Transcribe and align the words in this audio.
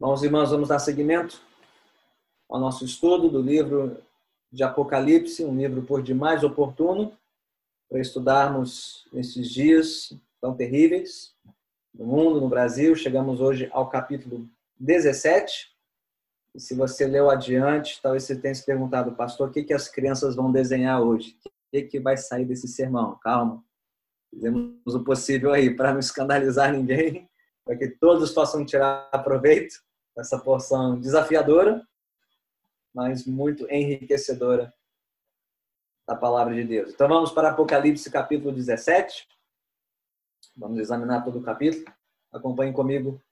Irmãos 0.00 0.22
e 0.22 0.26
irmãs, 0.26 0.50
vamos 0.50 0.68
dar 0.68 0.78
seguimento 0.78 1.42
ao 2.48 2.60
nosso 2.60 2.84
estudo 2.84 3.28
do 3.28 3.42
livro 3.42 3.96
de 4.48 4.62
Apocalipse, 4.62 5.44
um 5.44 5.56
livro 5.56 5.82
por 5.82 6.04
demais 6.04 6.44
oportuno 6.44 7.12
para 7.90 7.98
estudarmos 7.98 9.08
nesses 9.12 9.50
dias 9.50 10.16
tão 10.40 10.54
terríveis 10.54 11.34
no 11.92 12.06
mundo, 12.06 12.40
no 12.40 12.48
Brasil. 12.48 12.94
Chegamos 12.94 13.40
hoje 13.40 13.68
ao 13.72 13.90
capítulo 13.90 14.48
17. 14.78 15.68
E 16.54 16.60
se 16.60 16.76
você 16.76 17.04
leu 17.04 17.28
adiante, 17.28 17.98
talvez 18.00 18.22
você 18.22 18.36
tenha 18.36 18.54
se 18.54 18.64
perguntado, 18.64 19.16
pastor, 19.16 19.48
o 19.48 19.52
que, 19.52 19.64
que 19.64 19.74
as 19.74 19.88
crianças 19.88 20.36
vão 20.36 20.52
desenhar 20.52 21.02
hoje? 21.02 21.36
O 21.44 21.50
que, 21.72 21.82
que 21.82 21.98
vai 21.98 22.16
sair 22.16 22.44
desse 22.44 22.68
sermão? 22.68 23.18
Calma. 23.20 23.64
Fizemos 24.30 24.94
o 24.94 25.02
possível 25.02 25.52
aí 25.52 25.74
para 25.74 25.90
não 25.92 25.98
escandalizar 25.98 26.72
ninguém, 26.72 27.28
para 27.64 27.76
que 27.76 27.88
todos 27.88 28.30
possam 28.30 28.64
tirar 28.64 29.10
proveito 29.24 29.87
essa 30.18 30.38
porção 30.38 30.98
desafiadora, 30.98 31.86
mas 32.94 33.24
muito 33.24 33.70
enriquecedora 33.70 34.74
da 36.06 36.16
palavra 36.16 36.54
de 36.54 36.64
Deus. 36.64 36.90
Então 36.90 37.08
vamos 37.08 37.30
para 37.30 37.50
Apocalipse 37.50 38.10
capítulo 38.10 38.52
17. 38.52 39.28
Vamos 40.56 40.78
examinar 40.78 41.24
todo 41.24 41.38
o 41.38 41.42
capítulo. 41.42 41.84
Acompanhem 42.32 42.72
comigo 42.72 43.22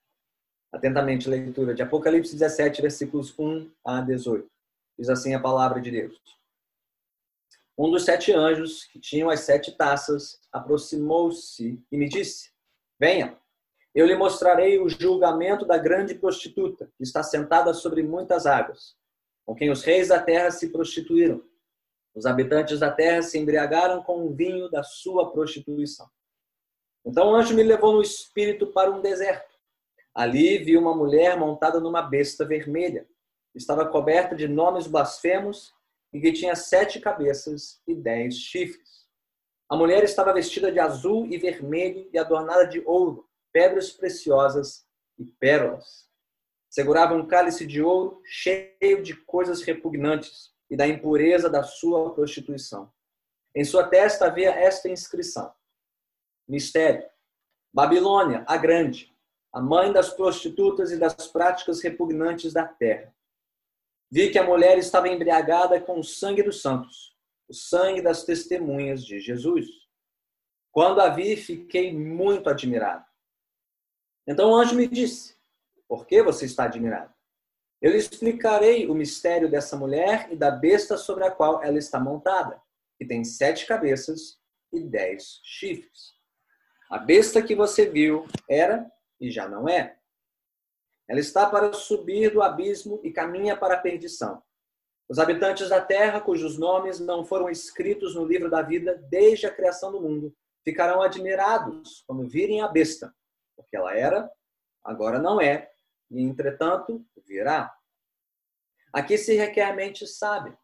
atentamente 0.71 1.27
a 1.27 1.31
leitura 1.31 1.73
de 1.73 1.81
Apocalipse 1.81 2.33
17, 2.33 2.81
versículos 2.81 3.37
1 3.37 3.69
a 3.83 4.01
18. 4.01 4.47
Diz 4.97 5.09
assim 5.09 5.33
a 5.33 5.39
palavra 5.39 5.81
de 5.81 5.91
Deus. 5.91 6.19
Um 7.77 7.91
dos 7.91 8.05
sete 8.05 8.31
anjos 8.31 8.85
que 8.85 8.99
tinham 8.99 9.29
as 9.29 9.41
sete 9.41 9.71
taças 9.71 10.39
aproximou-se 10.51 11.83
e 11.91 11.97
me 11.97 12.07
disse: 12.07 12.51
Venha, 12.99 13.37
eu 13.97 14.05
lhe 14.05 14.15
mostrarei 14.15 14.77
o 14.77 14.87
julgamento 14.87 15.65
da 15.65 15.75
grande 15.75 16.13
prostituta, 16.13 16.85
que 16.95 17.03
está 17.03 17.23
sentada 17.23 17.73
sobre 17.73 18.03
muitas 18.03 18.45
águas, 18.45 18.95
com 19.43 19.55
quem 19.55 19.71
os 19.71 19.81
reis 19.81 20.09
da 20.09 20.21
terra 20.21 20.51
se 20.51 20.69
prostituíram. 20.69 21.43
Os 22.13 22.27
habitantes 22.27 22.79
da 22.79 22.91
terra 22.91 23.23
se 23.23 23.39
embriagaram 23.39 24.03
com 24.03 24.23
o 24.23 24.35
vinho 24.35 24.69
da 24.69 24.83
sua 24.83 25.31
prostituição. 25.31 26.07
Então 27.03 27.31
o 27.31 27.35
anjo 27.35 27.55
me 27.55 27.63
levou 27.63 27.91
no 27.91 28.03
espírito 28.03 28.67
para 28.67 28.91
um 28.91 29.01
deserto. 29.01 29.55
Ali 30.13 30.59
vi 30.59 30.77
uma 30.77 30.95
mulher 30.95 31.35
montada 31.35 31.79
numa 31.79 32.03
besta 32.03 32.45
vermelha. 32.45 33.07
Estava 33.55 33.83
coberta 33.83 34.35
de 34.35 34.47
nomes 34.47 34.85
blasfemos 34.85 35.73
e 36.13 36.21
que 36.21 36.31
tinha 36.31 36.55
sete 36.55 36.99
cabeças 36.99 37.81
e 37.87 37.95
dez 37.95 38.35
chifres. 38.35 39.07
A 39.67 39.75
mulher 39.75 40.03
estava 40.03 40.31
vestida 40.35 40.71
de 40.71 40.79
azul 40.79 41.25
e 41.25 41.39
vermelho 41.39 42.07
e 42.13 42.19
adornada 42.19 42.67
de 42.67 42.79
ouro 42.85 43.26
pedras 43.57 43.89
preciosas 43.89 44.85
e 45.17 45.25
pérolas. 45.25 46.07
Segurava 46.69 47.15
um 47.15 47.25
cálice 47.25 47.65
de 47.65 47.81
ouro 47.81 48.21
cheio 48.23 49.01
de 49.01 49.15
coisas 49.15 49.63
repugnantes 49.63 50.53
e 50.69 50.77
da 50.77 50.87
impureza 50.87 51.49
da 51.49 51.63
sua 51.63 52.13
prostituição. 52.13 52.93
Em 53.55 53.65
sua 53.65 53.87
testa 53.87 54.27
havia 54.27 54.51
esta 54.51 54.87
inscrição: 54.87 55.51
Mistério. 56.47 57.09
Babilônia, 57.73 58.45
a 58.47 58.57
grande, 58.57 59.11
a 59.51 59.59
mãe 59.59 59.91
das 59.91 60.13
prostitutas 60.13 60.91
e 60.91 60.97
das 60.99 61.27
práticas 61.27 61.81
repugnantes 61.81 62.53
da 62.53 62.63
terra. 62.63 63.11
Vi 64.11 64.29
que 64.29 64.37
a 64.37 64.45
mulher 64.45 64.77
estava 64.77 65.09
embriagada 65.09 65.81
com 65.81 65.99
o 65.99 66.03
sangue 66.03 66.43
dos 66.43 66.61
santos, 66.61 67.17
o 67.49 67.55
sangue 67.55 68.03
das 68.03 68.23
testemunhas 68.23 69.03
de 69.03 69.19
Jesus. 69.19 69.65
Quando 70.71 71.01
a 71.01 71.09
vi, 71.09 71.35
fiquei 71.35 71.91
muito 71.91 72.51
admirado. 72.51 73.07
Então 74.27 74.51
o 74.51 74.55
anjo 74.55 74.75
me 74.75 74.87
disse: 74.87 75.35
Por 75.87 76.05
que 76.05 76.21
você 76.21 76.45
está 76.45 76.65
admirado? 76.65 77.13
Eu 77.81 77.91
lhe 77.91 77.97
explicarei 77.97 78.87
o 78.87 78.93
mistério 78.93 79.49
dessa 79.49 79.77
mulher 79.77 80.27
e 80.31 80.35
da 80.35 80.51
besta 80.51 80.97
sobre 80.97 81.23
a 81.23 81.31
qual 81.31 81.63
ela 81.63 81.77
está 81.77 81.99
montada, 81.99 82.61
que 82.97 83.05
tem 83.05 83.23
sete 83.23 83.65
cabeças 83.65 84.39
e 84.73 84.81
dez 84.81 85.39
chifres. 85.43 86.17
A 86.89 86.97
besta 86.97 87.41
que 87.41 87.55
você 87.55 87.87
viu 87.87 88.25
era 88.49 88.91
e 89.21 89.29
já 89.31 89.47
não 89.47 89.69
é. 89.69 89.97
Ela 91.07 91.19
está 91.19 91.49
para 91.49 91.71
subir 91.71 92.33
do 92.33 92.41
abismo 92.41 92.99
e 93.03 93.11
caminha 93.11 93.55
para 93.55 93.75
a 93.75 93.79
perdição. 93.79 94.41
Os 95.07 95.19
habitantes 95.19 95.69
da 95.69 95.79
terra, 95.79 96.19
cujos 96.19 96.57
nomes 96.57 96.99
não 96.99 97.23
foram 97.23 97.49
escritos 97.49 98.13
no 98.13 98.25
livro 98.25 98.49
da 98.49 98.61
vida 98.61 98.95
desde 99.09 99.45
a 99.45 99.53
criação 99.53 99.89
do 99.91 100.01
mundo, 100.01 100.35
ficarão 100.65 101.01
admirados 101.01 102.03
quando 102.05 102.27
virem 102.27 102.61
a 102.61 102.67
besta 102.67 103.13
porque 103.57 103.75
ela 103.75 103.93
era, 103.97 104.31
agora 104.83 105.19
não 105.19 105.41
é, 105.41 105.69
e 106.09 106.21
entretanto 106.21 107.05
virá. 107.25 107.75
Aqui 108.93 109.17
se 109.17 109.35
requer 109.35 109.75
mente 109.75 110.07
sábia. 110.07 110.57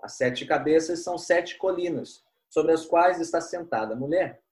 As 0.00 0.16
sete 0.16 0.46
cabeças 0.46 1.02
são 1.02 1.18
sete 1.18 1.58
colinas, 1.58 2.24
sobre 2.48 2.72
as 2.72 2.86
quais 2.86 3.20
está 3.20 3.40
sentada 3.40 3.92
a 3.92 3.96
mulher. 3.96 4.42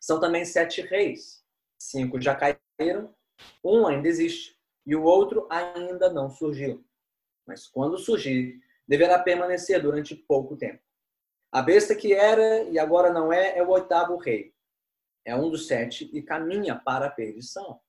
São 0.00 0.20
também 0.20 0.44
sete 0.44 0.82
reis. 0.82 1.42
Cinco 1.78 2.20
já 2.20 2.34
caíram, 2.34 3.14
um 3.64 3.86
ainda 3.86 4.08
existe, 4.08 4.58
e 4.84 4.94
o 4.94 5.04
outro 5.04 5.46
ainda 5.48 6.12
não 6.12 6.28
surgiu. 6.28 6.84
Mas 7.46 7.66
quando 7.66 7.96
surgir, 7.96 8.60
deverá 8.86 9.18
permanecer 9.18 9.80
durante 9.80 10.14
pouco 10.14 10.56
tempo. 10.56 10.82
A 11.50 11.62
besta 11.62 11.94
que 11.94 12.12
era 12.12 12.64
e 12.64 12.78
agora 12.78 13.12
não 13.12 13.32
é, 13.32 13.56
é 13.56 13.62
o 13.62 13.70
oitavo 13.70 14.16
rei 14.16 14.53
é 15.24 15.34
um 15.34 15.50
dos 15.50 15.66
sete 15.66 16.10
e 16.12 16.22
caminha 16.22 16.76
para 16.76 17.06
a 17.06 17.10
perdição. 17.10 17.80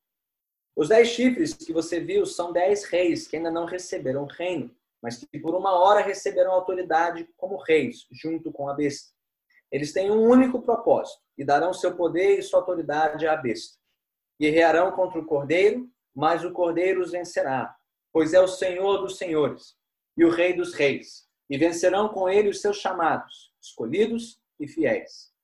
Os 0.75 0.90
dez 0.90 1.09
chifres 1.09 1.53
que 1.53 1.72
você 1.72 2.00
viu 2.00 2.25
são 2.25 2.51
dez 2.51 2.84
reis 2.85 3.28
que 3.28 3.38
ainda 3.38 3.51
não 3.51 3.66
receberam 3.66 4.25
reino, 4.25 4.75
mas 5.01 5.18
que 5.18 5.40
por 5.40 5.56
uma 5.56 5.72
hora 5.72 6.01
receberam 6.01 6.51
autoridade 6.51 7.28
como 7.38 7.57
reis, 7.57 8.06
junto 8.12 8.51
com 8.51 8.68
a 8.68 8.73
besta. 8.73 9.13
Eles 9.72 9.94
têm 9.94 10.12
um 10.12 10.23
único 10.23 10.62
propósito 10.62 11.22
e 11.38 11.46
darão 11.46 11.73
seu 11.73 11.96
poder 11.96 12.40
e 12.40 12.44
sua 12.44 12.59
autoridade 12.59 13.28
à 13.28 13.35
besta. 13.35 13.78
Guerrearão 14.40 14.91
contra 14.91 15.19
o 15.19 15.25
cordeiro, 15.25 15.90
mas 16.13 16.44
o 16.44 16.52
cordeiro 16.52 17.02
os 17.02 17.12
vencerá, 17.12 17.75
pois 18.12 18.34
é 18.34 18.40
o 18.40 18.47
Senhor 18.47 18.97
dos 18.97 19.17
senhores 19.17 19.75
e 20.17 20.23
o 20.23 20.29
Rei 20.29 20.53
dos 20.53 20.73
reis, 20.73 21.28
e 21.50 21.57
vencerão 21.57 22.09
com 22.09 22.29
ele 22.29 22.50
os 22.50 22.62
seus 22.62 22.78
chamados, 22.78 23.53
escolhidos 23.62 24.40
e 24.59 24.67
fiéis. 24.67 25.34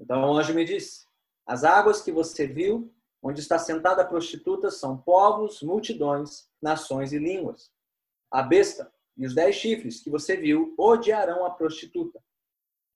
Então 0.00 0.22
o 0.22 0.36
anjo 0.36 0.54
me 0.54 0.64
disse: 0.64 1.06
As 1.46 1.64
águas 1.64 2.02
que 2.02 2.12
você 2.12 2.46
viu, 2.46 2.92
onde 3.22 3.40
está 3.40 3.58
sentada 3.58 4.02
a 4.02 4.06
prostituta, 4.06 4.70
são 4.70 4.96
povos, 4.96 5.62
multidões, 5.62 6.48
nações 6.60 7.12
e 7.12 7.18
línguas. 7.18 7.70
A 8.30 8.42
besta 8.42 8.92
e 9.16 9.26
os 9.26 9.34
dez 9.34 9.56
chifres 9.56 10.00
que 10.00 10.10
você 10.10 10.36
viu 10.36 10.74
odiarão 10.78 11.44
a 11.44 11.50
prostituta. 11.50 12.22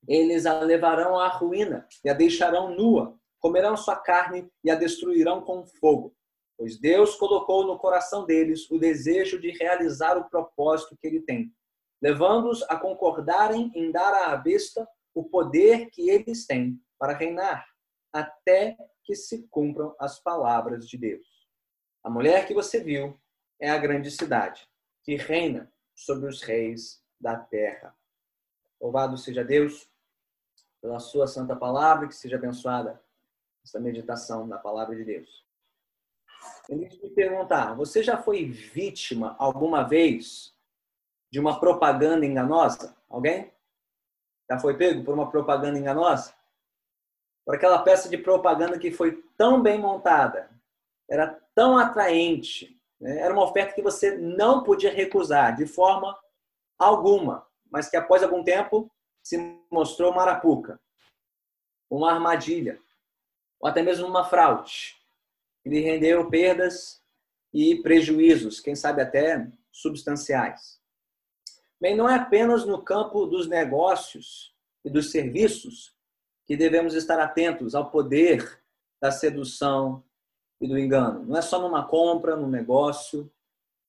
Eles 0.07 0.47
a 0.47 0.61
levarão 0.61 1.19
à 1.19 1.29
ruína 1.29 1.87
e 2.05 2.11
a 2.11 2.15
deixarão 2.15 2.75
nua, 2.75 3.19
comerão 3.39 3.77
sua 3.77 3.97
carne 3.97 4.51
e 4.63 4.71
a 4.71 4.75
destruirão 4.75 5.43
com 5.43 5.67
fogo. 5.67 6.15
Pois 6.57 6.79
Deus 6.79 7.15
colocou 7.15 7.67
no 7.67 7.79
coração 7.79 8.27
deles 8.27 8.71
o 8.71 8.79
desejo 8.79 9.41
de 9.41 9.51
realizar 9.51 10.19
o 10.19 10.29
propósito 10.29 10.97
que 11.01 11.07
ele 11.07 11.23
tem, 11.23 11.51
levando-os 12.03 12.63
a 12.65 12.77
concordarem 12.77 13.73
em 13.75 13.91
dar 13.91 14.13
à 14.13 14.37
besta 14.37 14.87
o 15.15 15.25
poder 15.25 15.91
que 15.91 16.09
eles 16.11 16.47
têm 16.47 16.79
para 17.01 17.17
reinar, 17.17 17.67
até 18.13 18.77
que 19.03 19.15
se 19.15 19.49
cumpram 19.49 19.97
as 19.99 20.21
palavras 20.21 20.87
de 20.87 20.99
Deus. 20.99 21.27
A 22.05 22.11
mulher 22.11 22.47
que 22.47 22.53
você 22.53 22.85
viu 22.85 23.19
é 23.59 23.71
a 23.71 23.79
grande 23.79 24.11
cidade, 24.11 24.69
que 25.03 25.17
reina 25.17 25.73
sobre 25.95 26.29
os 26.29 26.43
reis 26.43 27.03
da 27.19 27.39
terra. 27.39 27.97
Louvado 28.79 29.17
seja 29.17 29.43
Deus 29.43 29.91
pela 30.83 31.01
sua 31.01 31.27
santa 31.27 31.57
palavra, 31.57 32.07
que 32.07 32.15
seja 32.15 32.37
abençoada 32.37 33.03
essa 33.65 33.81
meditação 33.81 34.47
na 34.47 34.59
palavra 34.59 34.95
de 34.95 35.05
Deus. 35.05 35.47
Eu 36.69 36.77
me 36.77 36.89
perguntar, 37.15 37.75
você 37.75 38.03
já 38.03 38.23
foi 38.23 38.45
vítima 38.47 39.37
alguma 39.39 39.83
vez 39.83 40.55
de 41.31 41.39
uma 41.39 41.59
propaganda 41.61 42.25
enganosa? 42.27 42.97
Alguém? 43.09 43.53
Já 44.51 44.59
foi 44.59 44.77
pego 44.77 45.05
por 45.05 45.15
uma 45.15 45.31
propaganda 45.31 45.79
enganosa? 45.79 46.35
Por 47.51 47.57
aquela 47.57 47.83
peça 47.83 48.09
de 48.09 48.17
propaganda 48.17 48.79
que 48.79 48.93
foi 48.93 49.25
tão 49.37 49.61
bem 49.61 49.77
montada, 49.77 50.49
era 51.11 51.27
tão 51.53 51.77
atraente, 51.77 52.81
né? 53.01 53.19
era 53.19 53.35
uma 53.35 53.43
oferta 53.43 53.75
que 53.75 53.83
você 53.83 54.17
não 54.17 54.63
podia 54.63 54.93
recusar 54.93 55.57
de 55.57 55.67
forma 55.67 56.17
alguma, 56.79 57.45
mas 57.69 57.91
que 57.91 57.97
após 57.97 58.23
algum 58.23 58.45
tempo 58.45 58.89
se 59.21 59.37
mostrou 59.69 60.15
marapuca, 60.15 60.81
uma 61.91 62.13
armadilha, 62.13 62.79
ou 63.59 63.69
até 63.69 63.83
mesmo 63.83 64.07
uma 64.07 64.23
fraude, 64.23 64.95
que 65.61 65.69
lhe 65.69 65.81
rendeu 65.81 66.31
perdas 66.31 67.03
e 67.53 67.83
prejuízos, 67.83 68.61
quem 68.61 68.77
sabe 68.77 69.03
até 69.03 69.45
substanciais. 69.73 70.81
Bem, 71.81 71.97
não 71.97 72.09
é 72.09 72.15
apenas 72.15 72.65
no 72.65 72.81
campo 72.81 73.27
dos 73.27 73.49
negócios 73.49 74.55
e 74.85 74.89
dos 74.89 75.11
serviços 75.11 75.99
que 76.51 76.57
devemos 76.57 76.95
estar 76.95 77.17
atentos 77.21 77.77
ao 77.77 77.93
poder 77.93 78.61
da 79.01 79.13
sedução 79.13 80.03
e 80.61 80.67
do 80.67 80.77
engano. 80.77 81.25
Não 81.25 81.37
é 81.37 81.43
só 81.43 81.63
numa 81.63 81.87
compra, 81.87 82.35
num 82.35 82.49
negócio, 82.49 83.33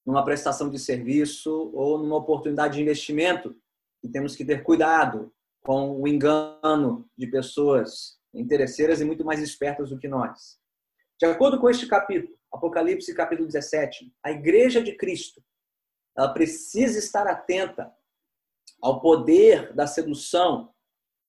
numa 0.06 0.24
prestação 0.24 0.70
de 0.70 0.78
serviço 0.78 1.72
ou 1.74 1.98
numa 1.98 2.18
oportunidade 2.18 2.76
de 2.76 2.82
investimento 2.84 3.60
que 4.00 4.08
temos 4.08 4.36
que 4.36 4.46
ter 4.46 4.62
cuidado 4.62 5.34
com 5.64 6.00
o 6.00 6.08
engano 6.08 7.10
de 7.18 7.26
pessoas 7.26 8.20
interesseiras 8.32 9.02
e 9.02 9.06
muito 9.06 9.26
mais 9.26 9.42
espertas 9.42 9.90
do 9.90 9.98
que 9.98 10.08
nós. 10.08 10.60
De 11.20 11.26
acordo 11.26 11.60
com 11.60 11.68
este 11.68 11.88
capítulo, 11.88 12.38
Apocalipse 12.54 13.12
capítulo 13.16 13.48
17, 13.48 14.14
a 14.24 14.30
igreja 14.30 14.84
de 14.84 14.96
Cristo, 14.96 15.44
ela 16.16 16.32
precisa 16.32 17.00
estar 17.00 17.26
atenta 17.26 17.92
ao 18.80 19.02
poder 19.02 19.74
da 19.74 19.88
sedução 19.88 20.71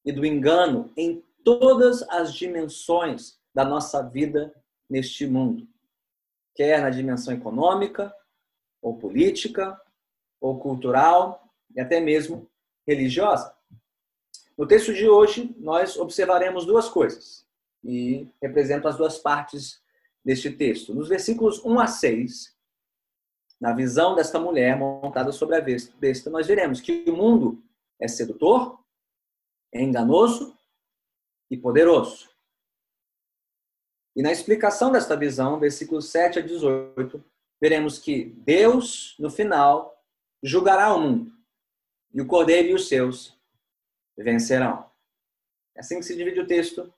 e 0.05 0.13
do 0.13 0.25
engano 0.25 0.93
em 0.97 1.23
todas 1.45 2.03
as 2.09 2.35
dimensões 2.35 3.39
da 3.55 3.65
nossa 3.65 4.03
vida 4.03 4.55
neste 4.89 5.27
mundo, 5.27 5.67
quer 6.55 6.81
na 6.81 6.91
dimensão 6.91 7.33
econômica, 7.33 8.15
ou 8.81 8.99
política, 8.99 9.81
ou 10.41 10.59
cultural, 10.59 11.49
e 11.75 11.81
até 11.81 12.01
mesmo 12.01 12.49
religiosa. 12.87 13.55
No 14.59 14.67
texto 14.67 14.93
de 14.93 15.09
hoje, 15.09 15.55
nós 15.59 15.97
observaremos 15.97 16.67
duas 16.67 16.89
coisas, 16.89 17.47
e 17.85 18.29
representam 18.41 18.91
as 18.91 18.97
duas 18.97 19.19
partes 19.19 19.81
deste 20.25 20.51
texto. 20.51 20.95
Nos 20.95 21.09
versículos 21.09 21.65
1 21.65 21.81
a 21.81 21.87
6, 21.87 22.57
na 23.61 23.73
visão 23.73 24.15
desta 24.15 24.39
mulher 24.39 24.77
montada 24.77 25.33
sobre 25.33 25.57
a 25.57 25.61
besta, 25.61 26.31
nós 26.31 26.47
veremos 26.47 26.81
que 26.81 27.05
o 27.09 27.17
mundo 27.17 27.63
é 28.01 28.09
sedutor, 28.09 28.81
é 29.73 29.83
enganoso 29.83 30.57
e 31.51 31.57
poderoso. 31.57 32.31
E 34.15 34.23
na 34.23 34.31
explicação 34.31 34.93
desta 34.93 35.17
visão, 35.17 35.59
versículos 35.59 36.11
7 36.11 36.39
a 36.39 36.43
18, 36.43 37.25
veremos 37.61 37.99
que 37.99 38.27
Deus, 38.27 39.17
no 39.19 39.31
final, 39.31 39.99
julgará 40.43 40.95
o 40.95 41.01
mundo 41.01 41.33
e 42.13 42.21
o 42.21 42.27
cordeiro 42.27 42.69
e 42.69 42.75
os 42.75 42.89
seus 42.89 43.39
vencerão. 44.17 44.91
É 45.75 45.81
assim 45.81 45.99
que 45.99 46.05
se 46.05 46.15
divide 46.15 46.41
o 46.41 46.47
texto 46.47 46.93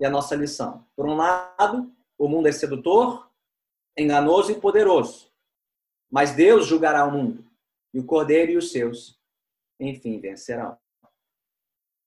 e 0.00 0.04
a 0.04 0.10
nossa 0.10 0.34
lição. 0.34 0.84
Por 0.96 1.06
um 1.06 1.14
lado, 1.14 1.94
o 2.18 2.28
mundo 2.28 2.48
é 2.48 2.52
sedutor, 2.52 3.30
enganoso 3.96 4.50
e 4.50 4.60
poderoso. 4.60 5.30
Mas 6.10 6.34
Deus 6.34 6.66
julgará 6.66 7.04
o 7.04 7.12
mundo 7.12 7.48
e 7.94 8.00
o 8.00 8.04
cordeiro 8.04 8.52
e 8.52 8.56
os 8.56 8.72
seus, 8.72 9.20
enfim, 9.78 10.20
vencerão. 10.20 10.76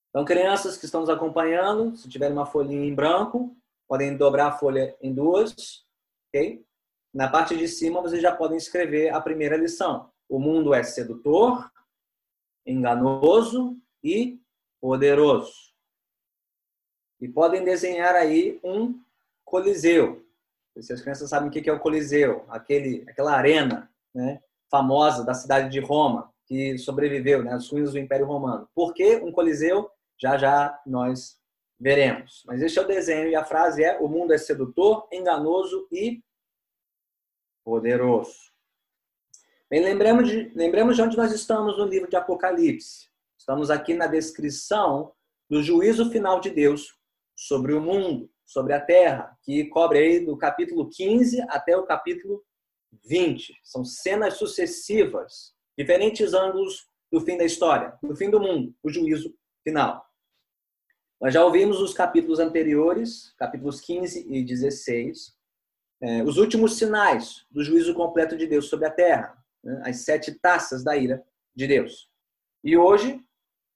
Então, 0.09 0.25
crianças 0.25 0.75
que 0.77 0.85
estão 0.85 1.01
nos 1.01 1.09
acompanhando, 1.09 1.95
se 1.95 2.09
tiver 2.09 2.31
uma 2.31 2.45
folhinha 2.45 2.85
em 2.85 2.95
branco, 2.95 3.56
podem 3.88 4.17
dobrar 4.17 4.47
a 4.47 4.57
folha 4.57 4.95
em 5.01 5.13
duas, 5.13 5.85
ok? 6.27 6.65
Na 7.13 7.27
parte 7.27 7.56
de 7.56 7.67
cima, 7.67 8.01
vocês 8.01 8.21
já 8.21 8.35
podem 8.35 8.57
escrever 8.57 9.13
a 9.13 9.21
primeira 9.21 9.57
lição. 9.57 10.11
O 10.27 10.39
mundo 10.39 10.73
é 10.73 10.83
sedutor, 10.83 11.71
enganoso 12.65 13.77
e 14.03 14.39
poderoso. 14.79 15.73
E 17.19 17.27
podem 17.27 17.63
desenhar 17.63 18.15
aí 18.15 18.59
um 18.63 19.00
coliseu. 19.44 20.25
Se 20.79 20.94
as 20.94 21.01
crianças 21.01 21.29
sabem 21.29 21.50
o 21.50 21.51
que 21.51 21.69
é 21.69 21.73
o 21.73 21.79
coliseu, 21.79 22.45
aquele, 22.47 23.03
aquela 23.09 23.33
arena 23.33 23.91
né, 24.13 24.41
famosa 24.69 25.25
da 25.25 25.33
cidade 25.33 25.69
de 25.69 25.79
Roma, 25.79 26.31
que 26.45 26.77
sobreviveu, 26.77 27.44
né, 27.44 27.53
as 27.53 27.67
ruínas 27.67 27.91
do 27.91 28.00
Império 28.00 28.25
Romano. 28.25 28.69
Por 28.73 28.94
que 28.94 29.17
um 29.17 29.31
coliseu? 29.31 29.91
Já 30.21 30.38
já 30.38 30.80
nós 30.86 31.39
veremos. 31.80 32.44
Mas 32.45 32.62
este 32.62 32.77
é 32.77 32.81
o 32.81 32.88
desenho 32.88 33.30
e 33.30 33.36
a 33.36 33.45
frase 33.45 33.83
é: 33.83 33.98
o 34.00 34.07
mundo 34.07 34.33
é 34.33 34.38
sedutor, 34.38 35.07
enganoso 35.12 35.88
e 35.92 36.21
poderoso. 37.63 38.50
Bem, 39.69 39.83
lembramos 39.83 40.27
de, 40.27 40.51
lembramos 40.56 40.95
de 40.95 41.01
onde 41.01 41.16
nós 41.16 41.31
estamos 41.31 41.77
no 41.77 41.86
livro 41.86 42.10
de 42.10 42.16
Apocalipse. 42.16 43.07
Estamos 43.38 43.69
aqui 43.69 43.94
na 43.94 44.07
descrição 44.07 45.13
do 45.50 45.62
juízo 45.63 46.10
final 46.12 46.39
de 46.39 46.50
Deus 46.50 46.98
sobre 47.36 47.74
o 47.74 47.80
mundo, 47.80 48.30
sobre 48.45 48.74
a 48.74 48.81
terra, 48.81 49.38
que 49.44 49.65
cobre 49.65 50.00
aí 50.00 50.25
do 50.25 50.36
capítulo 50.38 50.89
15 50.89 51.42
até 51.50 51.77
o 51.77 51.86
capítulo 51.86 52.44
20. 53.06 53.60
São 53.63 53.86
cenas 53.86 54.36
sucessivas, 54.36 55.54
diferentes 55.77 56.33
ângulos 56.33 56.88
do 57.12 57.22
fim 57.22 57.38
da 57.38 57.45
história, 57.45 57.98
do 58.01 58.15
fim 58.15 58.30
do 58.30 58.39
mundo, 58.39 58.75
o 58.83 58.89
juízo 58.89 59.33
final. 59.63 60.08
Nós 61.21 61.33
já 61.33 61.44
ouvimos 61.44 61.81
os 61.81 61.94
capítulos 61.94 62.39
anteriores, 62.39 63.33
capítulos 63.38 63.81
15 63.81 64.25
e 64.31 64.42
16, 64.42 65.36
é, 66.01 66.24
os 66.24 66.38
últimos 66.38 66.77
sinais 66.77 67.45
do 67.51 67.62
juízo 67.62 67.94
completo 67.94 68.38
de 68.38 68.48
Deus 68.48 68.69
sobre 68.69 68.86
a 68.86 68.92
terra, 68.92 69.38
né, 69.62 69.81
as 69.86 70.06
sete 70.06 70.33
taças 70.39 70.81
da 70.81 70.95
ira 70.95 71.21
de 71.54 71.68
Deus. 71.68 72.10
E 72.63 72.77
hoje, 72.77 73.21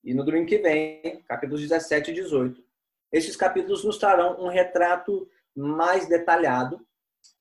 e 0.05 0.13
no 0.13 0.23
domingo 0.23 0.47
que 0.47 0.57
vem, 0.57 1.21
capítulos 1.27 1.59
17 1.59 2.11
e 2.11 2.13
18, 2.13 2.63
esses 3.11 3.35
capítulos 3.35 3.83
nos 3.83 3.97
trarão 3.97 4.39
um 4.41 4.47
retrato 4.47 5.27
mais 5.53 6.07
detalhado 6.07 6.79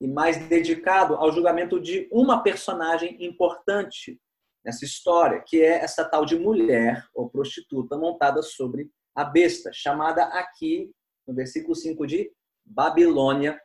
e 0.00 0.08
mais 0.08 0.48
dedicado 0.48 1.14
ao 1.14 1.30
julgamento 1.30 1.80
de 1.80 2.08
uma 2.10 2.42
personagem 2.42 3.24
importante 3.24 4.20
nessa 4.64 4.84
história, 4.84 5.42
que 5.46 5.62
é 5.62 5.76
essa 5.76 6.04
tal 6.04 6.24
de 6.24 6.36
mulher 6.36 7.06
ou 7.14 7.30
prostituta 7.30 7.96
montada 7.96 8.42
sobre 8.42 8.90
a 9.14 9.24
besta, 9.24 9.70
chamada 9.72 10.24
aqui 10.24 10.90
no 11.26 11.34
versículo 11.34 11.74
5 11.74 12.06
de 12.06 12.32
Babilônia 12.64 13.60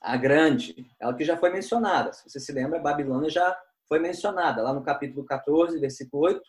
a 0.00 0.16
Grande, 0.16 0.90
ela 0.98 1.14
que 1.14 1.24
já 1.24 1.36
foi 1.36 1.50
mencionada. 1.50 2.12
Se 2.12 2.28
você 2.28 2.40
se 2.40 2.52
lembra, 2.52 2.78
Babilônia 2.78 3.28
já 3.28 3.56
foi 3.86 3.98
mencionada 3.98 4.62
lá 4.62 4.72
no 4.72 4.82
capítulo 4.82 5.24
14, 5.26 5.78
versículo 5.78 6.24
8, 6.24 6.42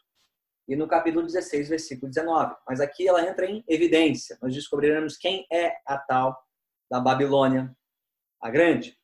e 0.70 0.76
no 0.76 0.88
capítulo 0.88 1.26
16, 1.26 1.68
versículo 1.68 2.10
19. 2.10 2.56
Mas 2.68 2.80
aqui 2.80 3.08
ela 3.08 3.28
entra 3.28 3.46
em 3.46 3.64
evidência. 3.68 4.38
Nós 4.42 4.54
descobriremos 4.54 5.18
quem 5.18 5.46
é 5.52 5.76
a 5.86 5.98
tal 5.98 6.42
da 6.90 7.00
Babilônia 7.00 7.76
a 8.42 8.50
Grande. 8.50 8.98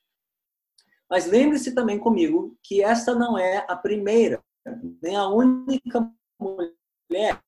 Mas 1.09 1.25
lembre-se 1.25 1.75
também 1.75 1.99
comigo 1.99 2.57
que 2.63 2.81
esta 2.81 3.13
não 3.13 3.37
é 3.37 3.65
a 3.67 3.75
primeira, 3.75 4.41
nem 5.01 5.15
a 5.15 5.27
única 5.27 6.09
mulher 6.39 7.41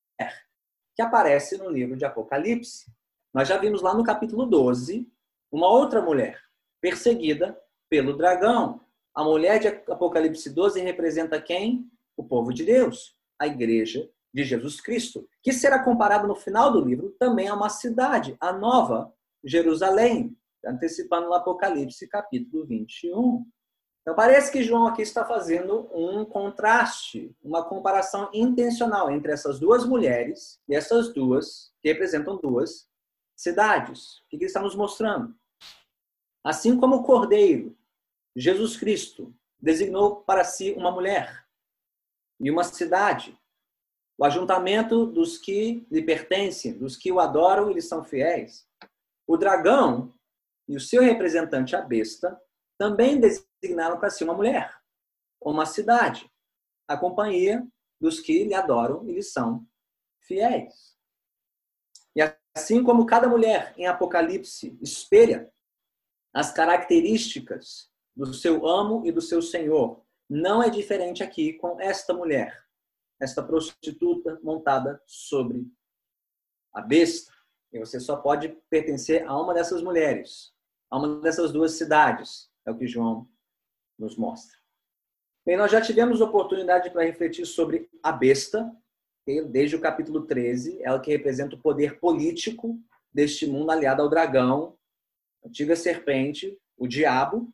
que 1.00 1.02
aparece 1.02 1.56
no 1.56 1.70
livro 1.70 1.96
de 1.96 2.04
Apocalipse. 2.04 2.84
Nós 3.32 3.48
já 3.48 3.56
vimos 3.56 3.80
lá 3.80 3.94
no 3.94 4.04
capítulo 4.04 4.44
12 4.44 5.10
uma 5.50 5.66
outra 5.66 6.02
mulher 6.02 6.38
perseguida 6.78 7.58
pelo 7.88 8.14
dragão. 8.14 8.82
A 9.14 9.24
mulher 9.24 9.58
de 9.58 9.68
Apocalipse 9.68 10.50
12 10.50 10.78
representa 10.82 11.40
quem? 11.40 11.90
O 12.18 12.22
povo 12.22 12.52
de 12.52 12.66
Deus, 12.66 13.16
a 13.38 13.46
igreja 13.46 14.06
de 14.32 14.44
Jesus 14.44 14.78
Cristo, 14.78 15.26
que 15.42 15.54
será 15.54 15.82
comparado 15.82 16.28
no 16.28 16.34
final 16.34 16.70
do 16.70 16.84
livro 16.84 17.16
também 17.18 17.48
a 17.48 17.54
uma 17.54 17.70
cidade, 17.70 18.36
a 18.38 18.52
nova 18.52 19.10
Jerusalém, 19.42 20.36
antecipando 20.62 21.30
o 21.30 21.34
Apocalipse 21.34 22.06
capítulo 22.08 22.66
21. 22.66 23.42
Então 24.10 24.16
parece 24.16 24.50
que 24.50 24.64
João 24.64 24.88
aqui 24.88 25.02
está 25.02 25.24
fazendo 25.24 25.88
um 25.94 26.24
contraste, 26.24 27.32
uma 27.40 27.62
comparação 27.62 28.28
intencional 28.34 29.08
entre 29.08 29.30
essas 29.30 29.60
duas 29.60 29.86
mulheres 29.86 30.60
e 30.68 30.74
essas 30.74 31.14
duas 31.14 31.72
que 31.80 31.88
representam 31.92 32.36
duas 32.36 32.88
cidades. 33.36 34.18
O 34.18 34.30
que 34.30 34.34
ele 34.34 34.46
está 34.46 34.60
nos 34.60 34.74
mostrando? 34.74 35.32
Assim 36.42 36.76
como 36.76 36.96
o 36.96 37.02
Cordeiro, 37.04 37.78
Jesus 38.34 38.76
Cristo, 38.76 39.32
designou 39.60 40.16
para 40.22 40.42
si 40.42 40.72
uma 40.72 40.90
mulher 40.90 41.46
e 42.40 42.50
uma 42.50 42.64
cidade, 42.64 43.38
o 44.18 44.24
ajuntamento 44.24 45.06
dos 45.06 45.38
que 45.38 45.86
lhe 45.88 46.02
pertencem, 46.02 46.76
dos 46.76 46.96
que 46.96 47.12
o 47.12 47.20
adoram 47.20 47.70
e 47.70 47.74
lhe 47.74 47.80
são 47.80 48.02
fiéis. 48.02 48.66
O 49.24 49.36
dragão 49.36 50.12
e 50.66 50.74
o 50.74 50.80
seu 50.80 51.00
representante, 51.00 51.76
a 51.76 51.80
besta, 51.80 52.36
também 52.80 53.20
designaram 53.20 54.00
para 54.00 54.08
si 54.08 54.24
uma 54.24 54.32
mulher, 54.32 54.74
uma 55.38 55.66
cidade, 55.66 56.32
a 56.88 56.96
companhia 56.96 57.62
dos 58.00 58.20
que 58.20 58.42
lhe 58.42 58.54
adoram 58.54 59.06
e 59.06 59.12
lhe 59.12 59.22
são 59.22 59.68
fiéis. 60.22 60.96
E 62.16 62.22
assim 62.56 62.82
como 62.82 63.04
cada 63.04 63.28
mulher 63.28 63.74
em 63.76 63.86
Apocalipse 63.86 64.78
espelha 64.80 65.52
as 66.32 66.52
características 66.52 67.92
do 68.16 68.32
seu 68.32 68.66
amo 68.66 69.04
e 69.04 69.12
do 69.12 69.20
seu 69.20 69.42
senhor. 69.42 70.02
Não 70.26 70.62
é 70.62 70.70
diferente 70.70 71.22
aqui 71.22 71.52
com 71.52 71.78
esta 71.78 72.14
mulher, 72.14 72.64
esta 73.20 73.42
prostituta 73.42 74.40
montada 74.42 75.02
sobre 75.04 75.70
a 76.72 76.80
besta. 76.80 77.30
E 77.74 77.78
você 77.78 78.00
só 78.00 78.16
pode 78.16 78.48
pertencer 78.70 79.28
a 79.28 79.38
uma 79.38 79.52
dessas 79.52 79.82
mulheres, 79.82 80.54
a 80.88 80.96
uma 80.96 81.20
dessas 81.20 81.52
duas 81.52 81.72
cidades, 81.72 82.49
é 82.66 82.70
o 82.70 82.76
que 82.76 82.86
João 82.86 83.28
nos 83.98 84.16
mostra. 84.16 84.56
Bem, 85.44 85.56
nós 85.56 85.70
já 85.70 85.80
tivemos 85.80 86.20
oportunidade 86.20 86.90
para 86.90 87.04
refletir 87.04 87.46
sobre 87.46 87.88
a 88.02 88.12
besta, 88.12 88.70
desde 89.48 89.76
o 89.76 89.80
capítulo 89.80 90.26
13, 90.26 90.82
ela 90.82 91.00
que 91.00 91.10
representa 91.10 91.54
o 91.54 91.60
poder 91.60 91.98
político 91.98 92.78
deste 93.12 93.46
mundo 93.46 93.70
aliado 93.70 94.02
ao 94.02 94.08
dragão, 94.08 94.76
antiga 95.44 95.76
serpente, 95.76 96.58
o 96.76 96.86
diabo. 96.86 97.52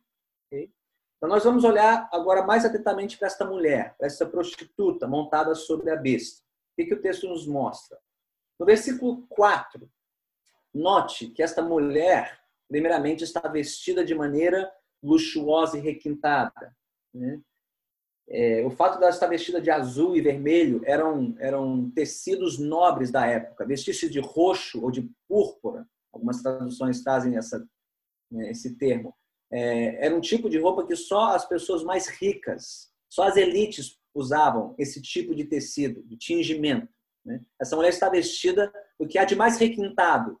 Então, 0.51 1.29
nós 1.29 1.43
vamos 1.43 1.63
olhar 1.63 2.09
agora 2.11 2.43
mais 2.43 2.65
atentamente 2.65 3.17
para 3.17 3.27
esta 3.27 3.45
mulher, 3.45 3.95
para 3.97 4.07
esta 4.07 4.25
prostituta 4.25 5.07
montada 5.07 5.55
sobre 5.55 5.89
a 5.89 5.95
besta. 5.95 6.41
O 6.41 6.75
que, 6.75 6.85
que 6.85 6.93
o 6.93 7.01
texto 7.01 7.27
nos 7.27 7.47
mostra? 7.47 7.97
No 8.59 8.65
versículo 8.65 9.25
4, 9.27 9.89
note 10.73 11.27
que 11.29 11.41
esta 11.41 11.61
mulher, 11.61 12.39
primeiramente, 12.67 13.23
está 13.23 13.41
vestida 13.47 14.03
de 14.03 14.13
maneira 14.13 14.71
luxuosa 15.03 15.77
e 15.77 15.81
requintada. 15.81 16.75
Né? 17.13 17.41
É, 18.29 18.65
o 18.65 18.69
fato 18.69 18.99
dela 18.99 19.11
estar 19.11 19.27
vestida 19.27 19.61
de 19.61 19.71
azul 19.71 20.15
e 20.15 20.21
vermelho 20.21 20.81
eram, 20.85 21.35
eram 21.39 21.89
tecidos 21.91 22.59
nobres 22.59 23.09
da 23.09 23.25
época. 23.25 23.65
Vestir-se 23.65 24.09
de 24.09 24.19
roxo 24.19 24.83
ou 24.83 24.91
de 24.91 25.09
púrpura, 25.27 25.87
algumas 26.11 26.41
traduções 26.41 27.01
trazem 27.01 27.37
essa, 27.37 27.65
né, 28.29 28.51
esse 28.51 28.75
termo. 28.77 29.15
É, 29.49 30.05
era 30.05 30.15
um 30.15 30.19
tipo 30.19 30.49
de 30.49 30.59
roupa 30.59 30.85
que 30.85 30.95
só 30.95 31.35
as 31.35 31.47
pessoas 31.47 31.83
mais 31.83 32.07
ricas, 32.07 32.91
só 33.09 33.23
as 33.23 33.37
elites 33.37 33.97
usavam 34.13 34.75
esse 34.77 35.01
tipo 35.01 35.33
de 35.33 35.45
tecido, 35.45 36.03
de 36.03 36.17
tingimento. 36.17 36.89
Né? 37.23 37.39
Essa 37.59 37.75
mulher 37.75 37.89
está 37.89 38.09
vestida 38.09 38.73
do 38.99 39.07
que 39.07 39.17
há 39.17 39.23
de 39.23 39.35
mais 39.35 39.57
requintado 39.57 40.37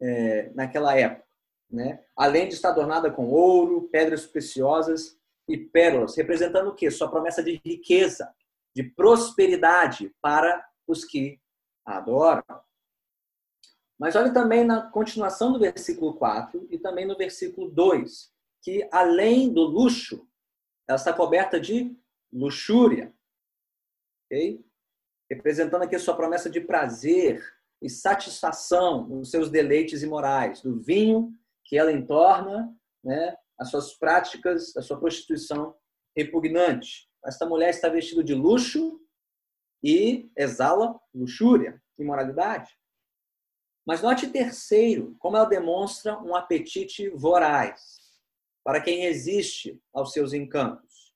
é, 0.00 0.50
naquela 0.54 0.96
época. 0.96 1.24
Né? 1.70 2.04
Além 2.16 2.48
de 2.48 2.54
estar 2.54 2.70
adornada 2.70 3.10
com 3.10 3.28
ouro, 3.28 3.88
pedras 3.90 4.26
preciosas 4.26 5.18
e 5.48 5.56
pérolas, 5.56 6.16
representando 6.16 6.68
o 6.68 6.74
quê? 6.74 6.90
Sua 6.90 7.10
promessa 7.10 7.42
de 7.42 7.60
riqueza, 7.64 8.32
de 8.74 8.82
prosperidade 8.82 10.14
para 10.20 10.66
os 10.86 11.04
que 11.04 11.40
a 11.86 11.98
adoram. 11.98 12.42
Mas 13.98 14.16
olhe 14.16 14.32
também 14.32 14.64
na 14.64 14.90
continuação 14.90 15.52
do 15.52 15.58
versículo 15.58 16.14
4 16.14 16.66
e 16.70 16.78
também 16.78 17.06
no 17.06 17.16
versículo 17.16 17.70
2, 17.70 18.32
que 18.62 18.88
além 18.90 19.52
do 19.52 19.62
luxo, 19.62 20.26
ela 20.88 20.96
está 20.96 21.12
coberta 21.12 21.60
de 21.60 21.96
luxúria. 22.32 23.14
Okay? 24.26 24.64
Representando 25.30 25.82
aqui 25.82 25.98
sua 25.98 26.16
promessa 26.16 26.50
de 26.50 26.60
prazer 26.60 27.42
e 27.80 27.88
satisfação 27.88 29.06
nos 29.06 29.30
seus 29.30 29.50
deleites 29.50 30.02
imorais, 30.02 30.60
do 30.60 30.80
vinho 30.80 31.32
que 31.64 31.78
ela 31.78 31.92
entorna, 31.92 32.74
né, 33.02 33.36
as 33.58 33.70
suas 33.70 33.94
práticas, 33.94 34.76
a 34.76 34.82
sua 34.82 34.98
prostituição 34.98 35.74
repugnante. 36.16 37.08
Esta 37.24 37.46
mulher 37.46 37.70
está 37.70 37.88
vestida 37.88 38.22
de 38.22 38.34
luxo 38.34 39.00
e 39.82 40.30
exala 40.36 40.98
luxúria, 41.14 41.82
imoralidade. 41.98 42.76
Mas 43.86 44.02
note 44.02 44.28
terceiro, 44.28 45.14
como 45.18 45.36
ela 45.36 45.44
demonstra 45.44 46.18
um 46.22 46.34
apetite 46.34 47.10
voraz 47.10 48.04
para 48.64 48.80
quem 48.80 49.00
resiste 49.00 49.78
aos 49.92 50.12
seus 50.12 50.32
encantos. 50.32 51.14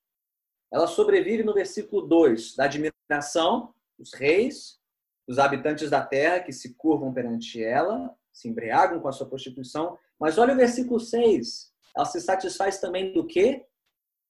Ela 0.71 0.85
sobrevive 0.85 1.43
no 1.43 1.53
versículo 1.53 2.03
2 2.03 2.55
da 2.55 2.65
admiração 2.65 3.73
dos 3.97 4.13
reis, 4.13 4.79
dos 5.27 5.39
habitantes 5.39 5.89
da 5.89 6.05
terra 6.05 6.41
que 6.41 6.53
se 6.53 6.75
curvam 6.75 7.11
perante 7.11 7.63
ela, 7.63 8.15
se 8.31 8.47
embriagam 8.47 8.99
com 8.99 9.07
a 9.07 9.11
sua 9.11 9.27
prostituição. 9.27 9.97
Mas 10.19 10.37
olha 10.37 10.53
o 10.53 10.57
versículo 10.57 10.99
6. 10.99 11.73
Ela 11.95 12.05
se 12.05 12.19
satisfaz 12.19 12.79
também 12.79 13.13
do 13.13 13.25
quê? 13.25 13.65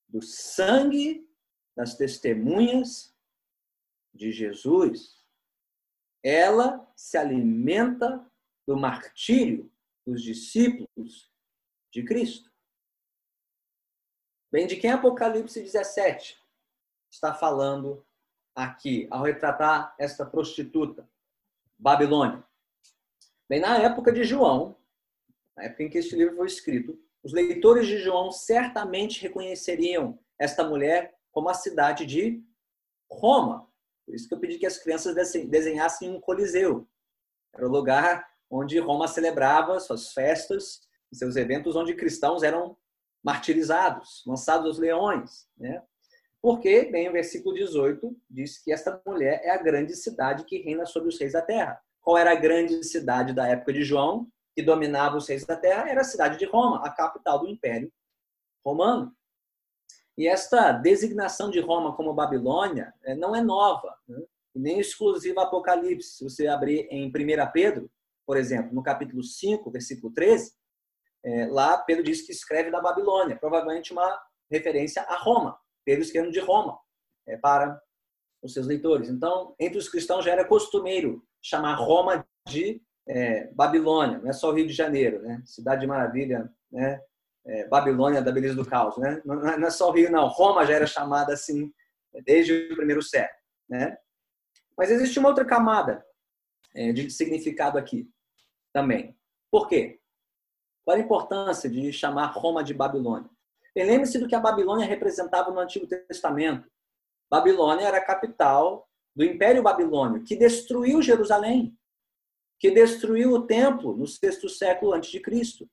Do 0.07 0.21
sangue 0.21 1.27
das 1.75 1.95
testemunhas 1.95 3.15
de 4.13 4.31
Jesus. 4.31 5.17
Ela 6.23 6.91
se 6.95 7.17
alimenta 7.17 8.29
do 8.67 8.77
martírio 8.77 9.71
dos 10.05 10.21
discípulos 10.21 11.31
de 11.91 12.03
Cristo. 12.03 12.51
Bem, 14.51 14.67
de 14.67 14.75
quem 14.75 14.91
Apocalipse 14.91 15.61
17 15.61 16.39
está 17.11 17.33
falando 17.33 18.05
aqui, 18.55 19.07
ao 19.09 19.23
retratar 19.23 19.95
esta 19.97 20.25
prostituta, 20.25 21.09
Babilônia? 21.77 22.43
Bem, 23.47 23.59
na 23.59 23.77
época 23.77 24.11
de 24.11 24.23
João, 24.23 24.78
na 25.59 25.65
época 25.65 25.83
em 25.83 25.89
que 25.89 25.97
este 25.97 26.15
livro 26.15 26.37
foi 26.37 26.47
escrito, 26.47 26.97
os 27.21 27.33
leitores 27.33 27.85
de 27.85 27.97
João 27.97 28.31
certamente 28.31 29.21
reconheceriam 29.21 30.17
esta 30.39 30.63
mulher 30.63 31.13
como 31.31 31.49
a 31.49 31.53
cidade 31.53 32.05
de 32.05 32.41
Roma. 33.11 33.69
Por 34.05 34.15
isso 34.15 34.27
que 34.27 34.33
eu 34.33 34.39
pedi 34.39 34.57
que 34.57 34.65
as 34.65 34.77
crianças 34.77 35.13
desenhassem 35.49 36.09
um 36.09 36.21
coliseu. 36.21 36.87
Era 37.53 37.67
o 37.67 37.71
lugar 37.71 38.25
onde 38.49 38.79
Roma 38.79 39.07
celebrava 39.07 39.79
suas 39.81 40.13
festas, 40.13 40.81
seus 41.13 41.35
eventos, 41.35 41.75
onde 41.75 41.93
cristãos 41.93 42.41
eram 42.41 42.77
martirizados, 43.21 44.23
lançados 44.25 44.65
aos 44.65 44.79
leões. 44.79 45.45
Né? 45.57 45.83
Porque, 46.41 46.85
bem, 46.85 47.09
o 47.09 47.11
versículo 47.11 47.53
18 47.53 48.15
diz 48.29 48.63
que 48.63 48.71
esta 48.71 49.01
mulher 49.05 49.41
é 49.43 49.51
a 49.51 49.61
grande 49.61 49.93
cidade 49.93 50.45
que 50.45 50.61
reina 50.61 50.85
sobre 50.85 51.09
os 51.09 51.19
reis 51.19 51.33
da 51.33 51.41
terra. 51.41 51.81
Qual 51.99 52.17
era 52.17 52.31
a 52.31 52.35
grande 52.35 52.81
cidade 52.85 53.33
da 53.33 53.45
época 53.45 53.73
de 53.73 53.83
João, 53.83 54.31
que 54.55 54.63
dominava 54.63 55.17
os 55.17 55.27
reis 55.27 55.45
da 55.45 55.55
terra? 55.55 55.89
Era 55.89 56.01
a 56.01 56.05
cidade 56.05 56.37
de 56.37 56.45
Roma, 56.45 56.85
a 56.85 56.89
capital 56.89 57.39
do 57.39 57.47
Império 57.47 57.91
Romano. 58.65 59.15
E 60.17 60.27
esta 60.27 60.71
designação 60.73 61.49
de 61.49 61.59
Roma 61.59 61.95
como 61.95 62.13
Babilônia 62.13 62.93
eh, 63.03 63.15
não 63.15 63.35
é 63.35 63.41
nova, 63.41 63.95
né? 64.07 64.21
nem 64.53 64.79
exclusiva 64.79 65.43
Apocalipse. 65.43 66.17
Se 66.17 66.23
você 66.23 66.47
abrir 66.47 66.87
em 66.91 67.07
1 67.07 67.11
Pedro, 67.53 67.89
por 68.25 68.35
exemplo, 68.37 68.73
no 68.73 68.83
capítulo 68.83 69.23
5, 69.23 69.71
versículo 69.71 70.13
13, 70.13 70.53
é, 71.23 71.47
lá 71.47 71.77
Pedro 71.77 72.03
diz 72.03 72.21
que 72.21 72.31
escreve 72.31 72.71
da 72.71 72.81
Babilônia, 72.81 73.37
provavelmente 73.37 73.91
uma 73.91 74.21
referência 74.51 75.01
a 75.03 75.15
Roma. 75.15 75.57
Pedro 75.85 76.03
escrevendo 76.03 76.31
de 76.31 76.39
Roma 76.39 76.77
é, 77.27 77.37
para 77.37 77.81
os 78.43 78.53
seus 78.53 78.67
leitores. 78.67 79.09
Então, 79.09 79.55
entre 79.59 79.77
os 79.77 79.89
cristãos 79.89 80.25
já 80.25 80.31
era 80.31 80.45
costumeiro 80.45 81.23
chamar 81.41 81.75
Roma 81.75 82.25
de 82.47 82.81
é, 83.09 83.47
Babilônia, 83.53 84.19
não 84.19 84.29
é 84.29 84.33
só 84.33 84.49
o 84.49 84.53
Rio 84.53 84.67
de 84.67 84.73
Janeiro, 84.73 85.19
né? 85.23 85.41
Cidade 85.43 85.81
de 85.81 85.87
Maravilha, 85.87 86.47
né? 86.71 87.01
É, 87.43 87.67
Babilônia 87.67 88.21
da 88.21 88.31
beleza 88.31 88.53
do 88.53 88.65
caos, 88.65 88.95
né? 88.97 89.19
Não, 89.25 89.35
não, 89.35 89.67
é 89.67 89.71
só 89.71 89.89
o 89.89 89.91
Rio, 89.91 90.11
não. 90.11 90.27
Roma 90.27 90.63
já 90.65 90.75
era 90.75 90.85
chamada 90.85 91.33
assim 91.33 91.73
desde 92.23 92.71
o 92.71 92.75
primeiro 92.75 93.01
século, 93.01 93.39
né? 93.67 93.97
Mas 94.77 94.91
existe 94.91 95.17
uma 95.17 95.29
outra 95.29 95.43
camada 95.43 96.05
é, 96.75 96.91
de 96.93 97.09
significado 97.09 97.79
aqui 97.79 98.07
também. 98.71 99.17
Por 99.49 99.67
quê? 99.67 99.99
Qual 100.85 100.95
a 100.95 100.99
importância 100.99 101.67
de 101.67 101.91
chamar 101.91 102.27
Roma 102.27 102.63
de 102.63 102.75
Babilônia? 102.75 103.29
Lembre-se 103.75 104.19
do 104.19 104.27
que 104.27 104.35
a 104.35 104.39
Babilônia 104.39 104.85
representava 104.85 105.51
no 105.51 105.59
Antigo 105.59 105.87
Testamento. 105.87 106.69
Babilônia 107.29 107.85
era 107.85 107.97
a 107.97 108.05
capital 108.05 108.87
do 109.15 109.23
Império 109.23 109.63
Babilônio, 109.63 110.23
que 110.23 110.35
destruiu 110.35 111.01
Jerusalém, 111.01 111.77
que 112.59 112.69
destruiu 112.69 113.31
o 113.31 113.47
templo 113.47 113.95
no 113.95 114.05
sexto 114.05 114.49
século 114.49 114.93
antes 114.93 115.09
de 115.09 115.19
Cristo. 115.19 115.67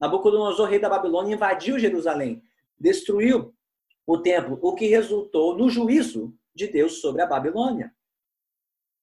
Nabucodonosor, 0.00 0.68
rei 0.68 0.78
da 0.78 0.88
Babilônia, 0.88 1.34
invadiu 1.34 1.78
Jerusalém, 1.78 2.42
destruiu 2.78 3.54
o 4.06 4.18
templo, 4.18 4.58
o 4.60 4.74
que 4.74 4.86
resultou 4.86 5.56
no 5.56 5.70
juízo 5.70 6.34
de 6.54 6.66
Deus 6.66 7.00
sobre 7.00 7.22
a 7.22 7.26
Babilônia. 7.26 7.94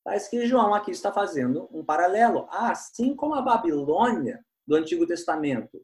Mas 0.05 0.27
que 0.27 0.45
João 0.45 0.73
aqui 0.73 0.91
está 0.91 1.11
fazendo 1.11 1.69
um 1.71 1.83
paralelo. 1.83 2.45
Assim 2.49 3.15
como 3.15 3.33
a 3.35 3.41
Babilônia 3.41 4.45
do 4.67 4.75
Antigo 4.75 5.07
Testamento 5.07 5.81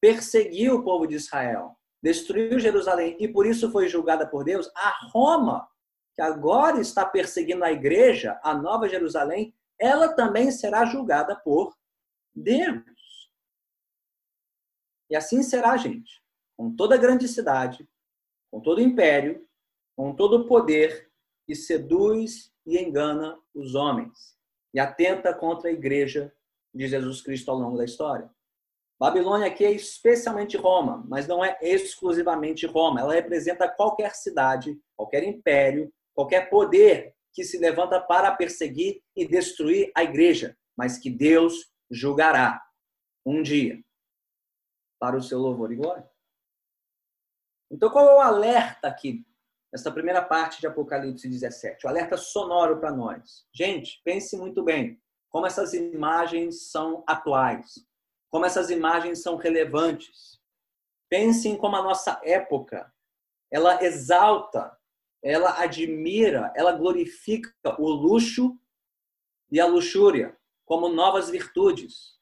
perseguiu 0.00 0.76
o 0.76 0.84
povo 0.84 1.06
de 1.06 1.14
Israel, 1.14 1.76
destruiu 2.02 2.58
Jerusalém 2.58 3.16
e 3.20 3.28
por 3.28 3.46
isso 3.46 3.70
foi 3.70 3.86
julgada 3.88 4.26
por 4.26 4.42
Deus, 4.44 4.70
a 4.74 4.94
Roma, 5.12 5.68
que 6.14 6.22
agora 6.22 6.80
está 6.80 7.04
perseguindo 7.04 7.64
a 7.64 7.70
igreja, 7.70 8.40
a 8.42 8.54
Nova 8.54 8.88
Jerusalém, 8.88 9.54
ela 9.80 10.14
também 10.14 10.50
será 10.50 10.84
julgada 10.84 11.34
por 11.34 11.74
Deus. 12.34 12.84
E 15.08 15.16
assim 15.16 15.42
será, 15.42 15.76
gente, 15.76 16.22
com 16.56 16.76
toda 16.76 16.96
grande 16.96 17.26
cidade, 17.26 17.88
com 18.50 18.60
todo 18.60 18.80
império, 18.80 19.48
com 19.96 20.14
todo 20.14 20.46
poder 20.46 21.10
que 21.46 21.54
seduz 21.54 22.52
e 22.66 22.78
engana 22.78 23.40
os 23.54 23.74
homens 23.74 24.38
e 24.72 24.78
atenta 24.78 25.34
contra 25.34 25.68
a 25.68 25.72
igreja 25.72 26.32
de 26.72 26.86
Jesus 26.86 27.22
Cristo 27.22 27.50
ao 27.50 27.58
longo 27.58 27.76
da 27.76 27.84
história. 27.84 28.30
Babilônia 28.98 29.46
aqui 29.46 29.64
é 29.64 29.72
especialmente 29.72 30.56
Roma, 30.56 31.02
mas 31.08 31.26
não 31.26 31.42
é 31.42 31.58
exclusivamente 31.62 32.66
Roma. 32.66 33.00
Ela 33.00 33.14
representa 33.14 33.66
qualquer 33.68 34.14
cidade, 34.14 34.78
qualquer 34.94 35.24
império, 35.24 35.90
qualquer 36.14 36.50
poder 36.50 37.16
que 37.32 37.44
se 37.44 37.58
levanta 37.58 38.00
para 38.00 38.34
perseguir 38.34 39.02
e 39.16 39.26
destruir 39.26 39.90
a 39.94 40.02
igreja, 40.02 40.56
mas 40.76 40.98
que 40.98 41.10
Deus 41.10 41.70
julgará 41.90 42.62
um 43.24 43.42
dia 43.42 43.82
para 44.98 45.16
o 45.16 45.22
seu 45.22 45.38
louvor 45.38 45.72
e 45.72 45.76
glória. 45.76 46.08
Então, 47.70 47.90
qual 47.90 48.08
é 48.08 48.14
o 48.14 48.20
alerta 48.20 48.88
aqui 48.88 49.24
nessa 49.72 49.92
primeira 49.92 50.22
parte 50.22 50.60
de 50.60 50.66
Apocalipse 50.66 51.28
17? 51.28 51.86
O 51.86 51.88
alerta 51.88 52.16
sonoro 52.16 52.80
para 52.80 52.90
nós. 52.90 53.46
Gente, 53.54 54.00
pense 54.04 54.36
muito 54.36 54.62
bem 54.62 55.00
como 55.28 55.46
essas 55.46 55.72
imagens 55.72 56.70
são 56.70 57.04
atuais 57.06 57.88
como 58.30 58.46
essas 58.46 58.70
imagens 58.70 59.22
são 59.22 59.36
relevantes. 59.36 60.40
Pensem 61.10 61.56
como 61.56 61.76
a 61.76 61.82
nossa 61.82 62.20
época, 62.24 62.90
ela 63.50 63.82
exalta, 63.82 64.78
ela 65.22 65.60
admira, 65.60 66.52
ela 66.56 66.72
glorifica 66.72 67.52
o 67.78 67.88
luxo 67.90 68.58
e 69.50 69.60
a 69.60 69.66
luxúria 69.66 70.36
como 70.64 70.88
novas 70.88 71.28
virtudes. 71.28 72.18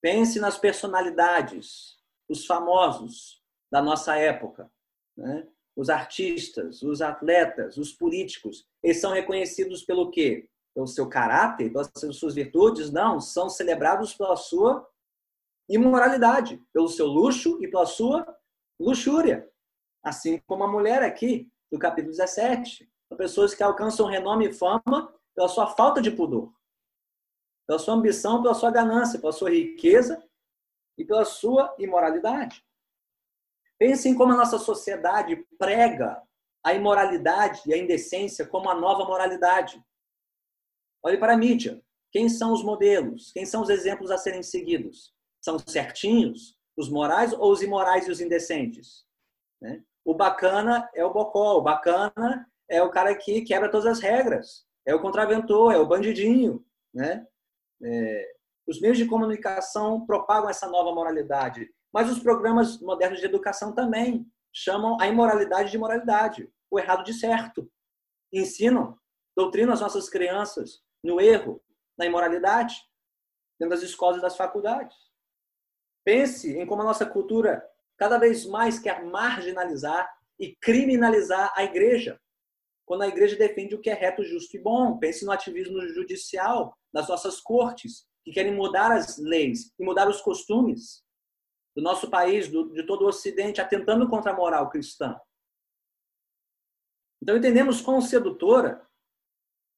Pense 0.00 0.38
nas 0.38 0.56
personalidades, 0.56 1.96
os 2.28 2.46
famosos 2.46 3.42
da 3.70 3.82
nossa 3.82 4.16
época, 4.16 4.70
né? 5.16 5.46
os 5.76 5.90
artistas, 5.90 6.82
os 6.82 7.02
atletas, 7.02 7.76
os 7.76 7.92
políticos. 7.92 8.66
Eles 8.82 9.00
são 9.00 9.12
reconhecidos 9.12 9.84
pelo 9.84 10.10
quê? 10.10 10.48
Pelo 10.74 10.86
seu 10.86 11.08
caráter, 11.08 11.70
pelas 11.70 11.90
suas 12.12 12.34
virtudes? 12.34 12.90
Não, 12.90 13.20
são 13.20 13.48
celebrados 13.48 14.14
pela 14.14 14.36
sua 14.36 14.88
imoralidade, 15.68 16.62
pelo 16.72 16.88
seu 16.88 17.06
luxo 17.06 17.62
e 17.62 17.68
pela 17.68 17.84
sua 17.84 18.26
luxúria. 18.78 19.50
Assim 20.02 20.38
como 20.46 20.64
a 20.64 20.70
mulher 20.70 21.02
aqui, 21.02 21.50
do 21.76 21.80
capítulo 21.80 22.12
17. 22.12 22.90
São 23.08 23.16
pessoas 23.16 23.54
que 23.54 23.62
alcançam 23.62 24.06
renome 24.06 24.48
e 24.48 24.52
fama 24.52 25.14
pela 25.34 25.48
sua 25.48 25.68
falta 25.68 26.00
de 26.00 26.10
pudor, 26.10 26.52
pela 27.66 27.78
sua 27.78 27.94
ambição, 27.94 28.42
pela 28.42 28.54
sua 28.54 28.70
ganância, 28.70 29.20
pela 29.20 29.32
sua 29.32 29.50
riqueza 29.50 30.22
e 30.98 31.04
pela 31.04 31.24
sua 31.24 31.74
imoralidade. 31.78 32.64
Pensem 33.78 34.14
como 34.14 34.32
a 34.32 34.36
nossa 34.36 34.58
sociedade 34.58 35.36
prega 35.58 36.20
a 36.64 36.72
imoralidade 36.72 37.60
e 37.66 37.74
a 37.74 37.78
indecência 37.78 38.46
como 38.46 38.70
a 38.70 38.74
nova 38.74 39.04
moralidade. 39.04 39.84
Olhe 41.02 41.18
para 41.18 41.34
a 41.34 41.36
mídia. 41.36 41.80
Quem 42.10 42.28
são 42.28 42.52
os 42.52 42.64
modelos? 42.64 43.30
Quem 43.32 43.44
são 43.44 43.62
os 43.62 43.68
exemplos 43.68 44.10
a 44.10 44.16
serem 44.16 44.42
seguidos? 44.42 45.14
São 45.42 45.58
certinhos, 45.58 46.58
os 46.76 46.88
morais 46.88 47.32
ou 47.34 47.52
os 47.52 47.62
imorais 47.62 48.08
e 48.08 48.10
os 48.10 48.20
indecentes? 48.20 49.04
Né? 49.60 49.84
O 50.06 50.14
bacana 50.14 50.88
é 50.94 51.04
o 51.04 51.12
bocó, 51.12 51.58
o 51.58 51.62
bacana 51.62 52.48
é 52.70 52.80
o 52.80 52.90
cara 52.90 53.12
que 53.16 53.42
quebra 53.42 53.68
todas 53.68 53.86
as 53.86 54.00
regras, 54.00 54.64
é 54.86 54.94
o 54.94 55.02
contraventor, 55.02 55.74
é 55.74 55.78
o 55.78 55.86
bandidinho, 55.86 56.64
né? 56.94 57.26
É, 57.82 58.34
os 58.68 58.80
meios 58.80 58.96
de 58.96 59.06
comunicação 59.06 60.06
propagam 60.06 60.48
essa 60.48 60.68
nova 60.68 60.94
moralidade, 60.94 61.68
mas 61.92 62.08
os 62.08 62.20
programas 62.20 62.80
modernos 62.80 63.18
de 63.18 63.26
educação 63.26 63.74
também 63.74 64.24
chamam 64.54 64.96
a 65.00 65.08
imoralidade 65.08 65.72
de 65.72 65.78
moralidade, 65.78 66.48
o 66.70 66.78
errado 66.78 67.02
de 67.02 67.12
certo. 67.12 67.68
Ensinam, 68.32 68.96
doutrinam 69.36 69.72
as 69.72 69.80
nossas 69.80 70.08
crianças 70.08 70.84
no 71.02 71.20
erro, 71.20 71.60
na 71.98 72.06
imoralidade, 72.06 72.76
dentro 73.58 73.74
das 73.74 73.82
escolas 73.82 74.18
e 74.18 74.22
das 74.22 74.36
faculdades. 74.36 74.96
Pense 76.04 76.56
em 76.56 76.64
como 76.64 76.82
a 76.82 76.84
nossa 76.84 77.04
cultura 77.04 77.68
cada 77.96 78.18
vez 78.18 78.46
mais 78.46 78.78
quer 78.78 79.04
marginalizar 79.04 80.10
e 80.38 80.54
criminalizar 80.56 81.52
a 81.56 81.64
igreja. 81.64 82.20
Quando 82.84 83.02
a 83.02 83.08
igreja 83.08 83.36
defende 83.36 83.74
o 83.74 83.80
que 83.80 83.90
é 83.90 83.94
reto, 83.94 84.22
justo 84.22 84.56
e 84.56 84.60
bom. 84.60 84.98
Pense 84.98 85.24
no 85.24 85.32
ativismo 85.32 85.80
judicial 85.88 86.76
das 86.92 87.08
nossas 87.08 87.40
cortes, 87.40 88.06
que 88.24 88.32
querem 88.32 88.54
mudar 88.54 88.92
as 88.92 89.18
leis 89.18 89.72
e 89.78 89.84
mudar 89.84 90.08
os 90.08 90.20
costumes 90.20 91.04
do 91.74 91.82
nosso 91.82 92.08
país, 92.08 92.48
do, 92.48 92.72
de 92.72 92.84
todo 92.84 93.02
o 93.02 93.08
Ocidente, 93.08 93.60
atentando 93.60 94.08
contra 94.08 94.32
a 94.32 94.36
moral 94.36 94.70
cristã. 94.70 95.18
Então 97.22 97.36
entendemos 97.36 97.80
quão 97.80 98.00
sedutora 98.00 98.86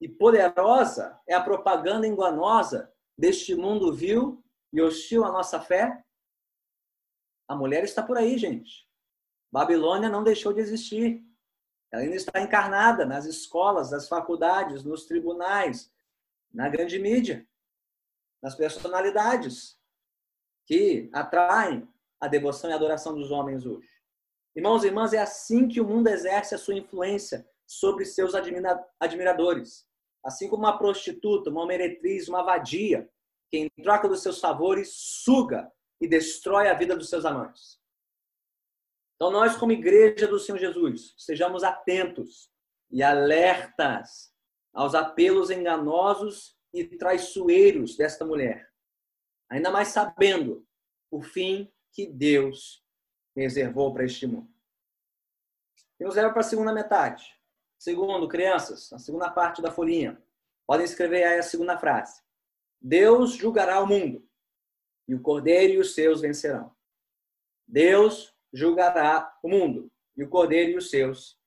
e 0.01 0.09
poderosa 0.09 1.19
é 1.27 1.35
a 1.35 1.43
propaganda 1.43 2.07
enganosa 2.07 2.93
deste 3.19 3.55
mundo 3.55 3.93
vil 3.93 4.45
e 4.73 4.81
hostil 4.81 5.25
à 5.25 5.33
nossa 5.33 5.61
fé 5.61 6.05
a 7.49 7.57
mulher 7.57 7.83
está 7.83 8.03
por 8.03 8.19
aí, 8.19 8.37
gente. 8.37 8.87
Babilônia 9.51 10.11
não 10.11 10.23
deixou 10.23 10.53
de 10.53 10.61
existir. 10.61 11.25
Ela 11.91 12.03
ainda 12.03 12.17
está 12.17 12.41
encarnada 12.41 13.07
nas 13.07 13.25
escolas, 13.25 13.91
nas 13.91 14.07
faculdades, 14.07 14.85
nos 14.85 15.07
tribunais, 15.07 15.91
na 16.53 16.69
grande 16.69 16.99
mídia, 16.99 17.49
nas 18.43 18.55
personalidades 18.55 19.79
que 20.67 21.09
atraem 21.15 21.89
a 22.21 22.29
devoção 22.29 22.69
e 22.69 22.75
a 22.75 22.77
adoração 22.77 23.15
dos 23.15 23.31
homens 23.31 23.65
hoje. 23.65 23.89
Irmãos 24.55 24.85
e 24.85 24.89
irmãs, 24.89 25.15
é 25.15 25.19
assim 25.19 25.67
que 25.67 25.81
o 25.81 25.87
mundo 25.87 26.09
exerce 26.09 26.55
a 26.55 26.59
sua 26.59 26.75
influência 26.75 27.49
sobre 27.67 28.05
seus 28.05 28.35
admiradores. 29.01 29.87
Assim 30.23 30.49
como 30.49 30.65
uma 30.65 30.77
prostituta, 30.77 31.49
uma 31.49 31.67
meretriz, 31.67 32.29
uma 32.29 32.43
vadia, 32.43 33.09
que 33.51 33.59
em 33.59 33.71
troca 33.83 34.09
dos 34.09 34.21
seus 34.23 34.41
favores 34.41 34.93
suga 34.93 35.73
e 36.01 36.09
destrói 36.09 36.69
a 36.69 36.75
vida 36.75 36.97
dos 36.97 37.09
seus 37.09 37.25
amantes. 37.25 37.79
Então, 39.17 39.31
nós, 39.31 39.57
como 39.57 39.73
igreja 39.73 40.29
do 40.29 40.39
Senhor 40.39 40.59
Jesus, 40.59 41.15
sejamos 41.19 41.65
atentos 41.65 42.51
e 42.91 43.03
alertas 43.03 44.33
aos 44.73 44.95
apelos 44.95 45.51
enganosos 45.51 46.57
e 46.73 46.85
traiçoeiros 46.85 47.97
desta 47.97 48.25
mulher, 48.25 48.71
ainda 49.51 49.71
mais 49.71 49.89
sabendo 49.89 50.65
o 51.11 51.21
fim 51.21 51.73
que 51.93 52.07
Deus 52.07 52.85
reservou 53.35 53.93
para 53.93 54.05
este 54.05 54.27
mundo. 54.27 54.49
E 55.99 56.05
nos 56.05 56.15
leva 56.15 56.31
para 56.31 56.41
a 56.41 56.45
segunda 56.45 56.73
metade. 56.73 57.37
Segundo, 57.77 58.29
crianças, 58.29 58.93
a 58.93 58.99
segunda 58.99 59.31
parte 59.31 59.61
da 59.61 59.73
folhinha. 59.73 60.23
Podem 60.67 60.85
escrever 60.85 61.25
aí 61.25 61.39
a 61.39 61.43
segunda 61.43 61.79
frase. 61.79 62.23
Deus 62.81 63.33
julgará 63.33 63.81
o 63.81 63.87
mundo 63.87 64.28
e 65.09 65.15
o 65.15 65.21
cordeiro 65.21 65.75
e 65.75 65.79
os 65.79 65.95
seus 65.95 66.21
vencerão. 66.21 66.71
Deus 67.67 68.35
julgará 68.53 69.37
o 69.43 69.49
mundo 69.49 69.91
e 70.17 70.23
o 70.23 70.29
cordeiro 70.29 70.73
e 70.73 70.77
os 70.77 70.91
seus 70.91 71.39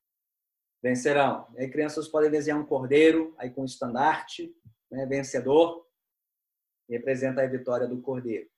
vencerão. 0.81 1.47
E 1.55 1.61
aí 1.61 1.69
crianças 1.69 2.07
podem 2.07 2.31
desenhar 2.31 2.59
um 2.59 2.65
cordeiro 2.65 3.35
aí 3.37 3.49
com 3.49 3.61
um 3.61 3.65
estandarte, 3.65 4.53
né, 4.89 5.05
vencedor, 5.05 5.87
representa 6.89 7.41
a 7.41 7.47
vitória 7.47 7.87
do 7.87 8.01
cordeiro. 8.01 8.49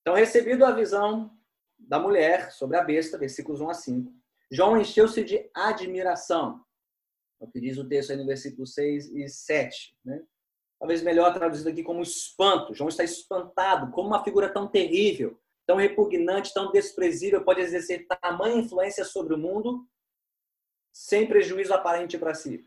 Então, 0.00 0.14
recebido 0.14 0.64
a 0.64 0.72
visão 0.72 1.38
da 1.78 1.98
mulher 1.98 2.50
sobre 2.52 2.76
a 2.76 2.84
besta, 2.84 3.18
versículos 3.18 3.60
1 3.60 3.70
a 3.70 3.74
5, 3.74 4.12
João 4.50 4.80
encheu-se 4.80 5.22
de 5.22 5.50
admiração. 5.54 6.64
É 7.40 7.44
o 7.44 7.50
que 7.50 7.60
diz 7.60 7.78
o 7.78 7.86
texto 7.86 8.10
aí 8.10 8.16
no 8.16 8.26
versículo 8.26 8.66
6 8.66 9.12
e 9.12 9.28
7. 9.28 9.96
Né? 10.04 10.22
Talvez 10.80 11.02
melhor 11.02 11.32
traduzido 11.34 11.68
aqui 11.68 11.82
como 11.82 12.02
espanto. 12.02 12.74
João 12.74 12.88
está 12.88 13.04
espantado, 13.04 13.92
como 13.92 14.08
uma 14.08 14.24
figura 14.24 14.48
tão 14.48 14.66
terrível, 14.66 15.38
tão 15.66 15.76
repugnante, 15.76 16.54
tão 16.54 16.72
desprezível 16.72 17.44
pode 17.44 17.60
exercer 17.60 18.06
tamanha 18.06 18.56
influência 18.56 19.04
sobre 19.04 19.34
o 19.34 19.38
mundo 19.38 19.86
sem 20.90 21.28
prejuízo 21.28 21.74
aparente 21.74 22.16
para 22.16 22.34
si. 22.34 22.66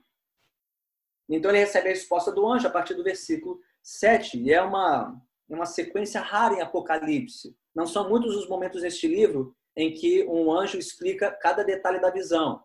Então 1.27 1.49
ele 1.49 1.59
recebe 1.59 1.87
a 1.87 1.91
resposta 1.91 2.31
do 2.31 2.45
anjo 2.45 2.67
a 2.67 2.71
partir 2.71 2.93
do 2.93 3.03
versículo 3.03 3.59
7, 3.81 4.39
e 4.39 4.53
é 4.53 4.61
uma, 4.61 5.19
uma 5.49 5.65
sequência 5.65 6.21
rara 6.21 6.53
em 6.53 6.61
Apocalipse. 6.61 7.57
Não 7.73 7.87
são 7.87 8.07
muitos 8.07 8.35
os 8.35 8.47
momentos 8.47 8.83
neste 8.83 9.07
livro 9.07 9.55
em 9.75 9.91
que 9.91 10.23
um 10.25 10.51
anjo 10.51 10.77
explica 10.77 11.31
cada 11.31 11.63
detalhe 11.63 11.99
da 11.99 12.11
visão. 12.11 12.63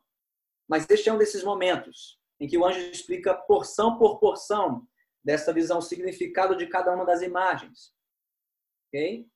Mas 0.69 0.87
este 0.91 1.09
é 1.09 1.13
um 1.13 1.19
desses 1.19 1.43
momentos 1.43 2.21
em 2.39 2.47
que 2.47 2.59
o 2.59 2.67
anjo 2.67 2.79
explica 2.79 3.35
porção 3.35 3.97
por 3.97 4.19
porção 4.19 4.87
dessa 5.29 5.53
visão, 5.53 5.79
significado 5.83 6.57
de 6.57 6.67
cada 6.67 6.91
uma 6.95 7.05
das 7.05 7.21
imagens. 7.21 7.93
Ok? 8.87 9.29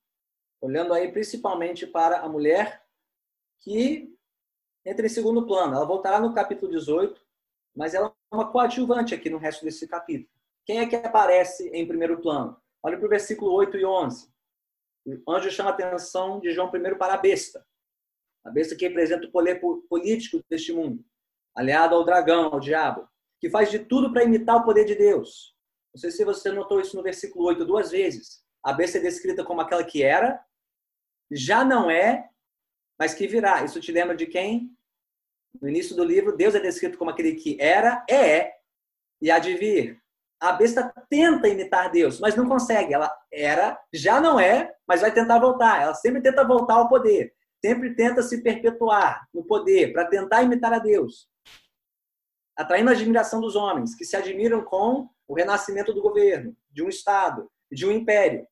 Olhando 0.59 0.91
aí 0.91 1.11
principalmente 1.11 1.85
para 1.85 2.21
a 2.21 2.27
mulher 2.27 2.83
que 3.61 4.11
entra 4.83 5.05
em 5.05 5.09
segundo 5.09 5.45
plano. 5.45 5.75
Ela 5.75 5.85
voltará 5.85 6.19
no 6.19 6.33
capítulo 6.33 6.71
18, 6.71 7.23
mas 7.75 7.93
ela 7.93 8.07
é 8.07 8.35
uma 8.35 8.51
coadjuvante 8.51 9.13
aqui 9.13 9.29
no 9.29 9.37
resto 9.37 9.63
desse 9.63 9.87
capítulo. 9.87 10.33
Quem 10.65 10.79
é 10.79 10.87
que 10.87 10.95
aparece 10.95 11.69
em 11.69 11.87
primeiro 11.87 12.19
plano? 12.19 12.59
Olha 12.81 12.97
para 12.97 13.05
o 13.05 13.09
versículo 13.09 13.53
8 13.53 13.77
e 13.77 13.85
11. 13.85 14.33
O 15.27 15.31
anjo 15.31 15.51
chama 15.51 15.69
a 15.69 15.73
atenção 15.73 16.39
de 16.39 16.49
João 16.49 16.71
primeiro 16.71 16.97
para 16.97 17.13
a 17.13 17.17
besta. 17.17 17.63
A 18.43 18.49
besta 18.49 18.75
que 18.75 18.87
representa 18.87 19.27
o 19.27 19.31
poder 19.31 19.61
político 19.87 20.43
deste 20.49 20.73
mundo, 20.73 21.05
aliado 21.55 21.93
ao 21.93 22.03
dragão, 22.03 22.45
ao 22.45 22.59
diabo, 22.59 23.07
que 23.39 23.47
faz 23.47 23.69
de 23.69 23.77
tudo 23.77 24.11
para 24.11 24.23
imitar 24.23 24.55
o 24.55 24.65
poder 24.65 24.85
de 24.85 24.95
Deus. 24.95 25.53
Não 25.93 25.99
sei 25.99 26.11
se 26.11 26.25
você 26.25 26.51
notou 26.51 26.79
isso 26.81 26.95
no 26.97 27.03
versículo 27.03 27.45
8 27.45 27.65
duas 27.65 27.91
vezes. 27.91 28.43
A 28.63 28.73
besta 28.73 28.97
é 28.97 29.01
descrita 29.01 29.43
como 29.43 29.61
aquela 29.61 29.83
que 29.83 30.01
era, 30.01 30.43
já 31.31 31.63
não 31.63 31.89
é, 31.89 32.29
mas 32.99 33.13
que 33.13 33.27
virá. 33.27 33.63
Isso 33.63 33.79
te 33.79 33.91
lembra 33.91 34.15
de 34.15 34.25
quem? 34.25 34.71
No 35.61 35.69
início 35.69 35.95
do 35.95 36.03
livro, 36.03 36.35
Deus 36.35 36.55
é 36.55 36.59
descrito 36.59 36.97
como 36.97 37.11
aquele 37.11 37.35
que 37.35 37.57
era, 37.59 38.03
é 38.09 38.53
e 39.21 39.29
há 39.29 39.37
de 39.37 39.55
vir. 39.55 40.01
A 40.41 40.51
besta 40.51 40.91
tenta 41.09 41.47
imitar 41.47 41.91
Deus, 41.91 42.19
mas 42.19 42.35
não 42.35 42.49
consegue. 42.49 42.93
Ela 42.93 43.09
era, 43.31 43.79
já 43.93 44.19
não 44.19 44.39
é, 44.39 44.75
mas 44.87 45.01
vai 45.01 45.13
tentar 45.13 45.39
voltar. 45.39 45.81
Ela 45.81 45.93
sempre 45.93 46.21
tenta 46.21 46.43
voltar 46.43 46.75
ao 46.75 46.89
poder. 46.89 47.33
Sempre 47.63 47.95
tenta 47.95 48.21
se 48.21 48.41
perpetuar 48.43 49.25
no 49.33 49.45
poder 49.45 49.93
para 49.93 50.09
tentar 50.09 50.43
imitar 50.43 50.73
a 50.73 50.79
Deus. 50.79 51.29
Atraindo 52.57 52.89
a 52.89 52.93
admiração 52.93 53.39
dos 53.39 53.55
homens, 53.55 53.95
que 53.95 54.03
se 54.03 54.17
admiram 54.17 54.65
com 54.65 55.09
o 55.33 55.35
renascimento 55.35 55.91
do 55.91 56.01
governo, 56.01 56.55
de 56.69 56.83
um 56.83 56.89
Estado, 56.89 57.51
de 57.71 57.87
um 57.87 57.91
império. 57.91 58.47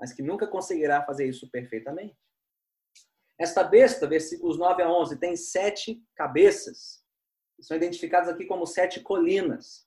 mas 0.00 0.12
que 0.12 0.22
nunca 0.22 0.46
conseguirá 0.46 1.04
fazer 1.04 1.26
isso 1.26 1.50
perfeitamente. 1.50 2.16
Esta 3.38 3.62
besta, 3.62 4.06
versículos 4.06 4.58
9 4.58 4.82
a 4.82 4.90
11, 4.90 5.18
tem 5.18 5.36
sete 5.36 6.02
cabeças. 6.14 7.02
São 7.60 7.76
identificadas 7.76 8.28
aqui 8.28 8.46
como 8.46 8.66
sete 8.66 9.00
colinas. 9.00 9.86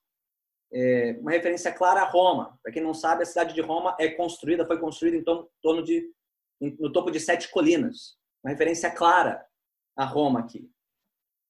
É 0.72 1.18
uma 1.20 1.32
referência 1.32 1.72
clara 1.72 2.02
a 2.02 2.10
Roma. 2.10 2.60
Para 2.62 2.72
quem 2.72 2.82
não 2.84 2.94
sabe, 2.94 3.24
a 3.24 3.26
cidade 3.26 3.54
de 3.56 3.62
Roma 3.62 3.96
é 4.00 4.10
construída, 4.10 4.68
foi 4.68 4.80
construída 4.80 5.18
em 5.18 5.24
torno 5.24 5.84
de, 5.84 6.12
no 6.60 6.92
topo 6.92 7.10
de 7.10 7.20
sete 7.20 7.50
colinas. 7.50 8.18
Uma 8.44 8.52
referência 8.52 8.92
clara 8.92 9.44
a 9.96 10.06
Roma 10.06 10.42
aqui. 10.42 10.72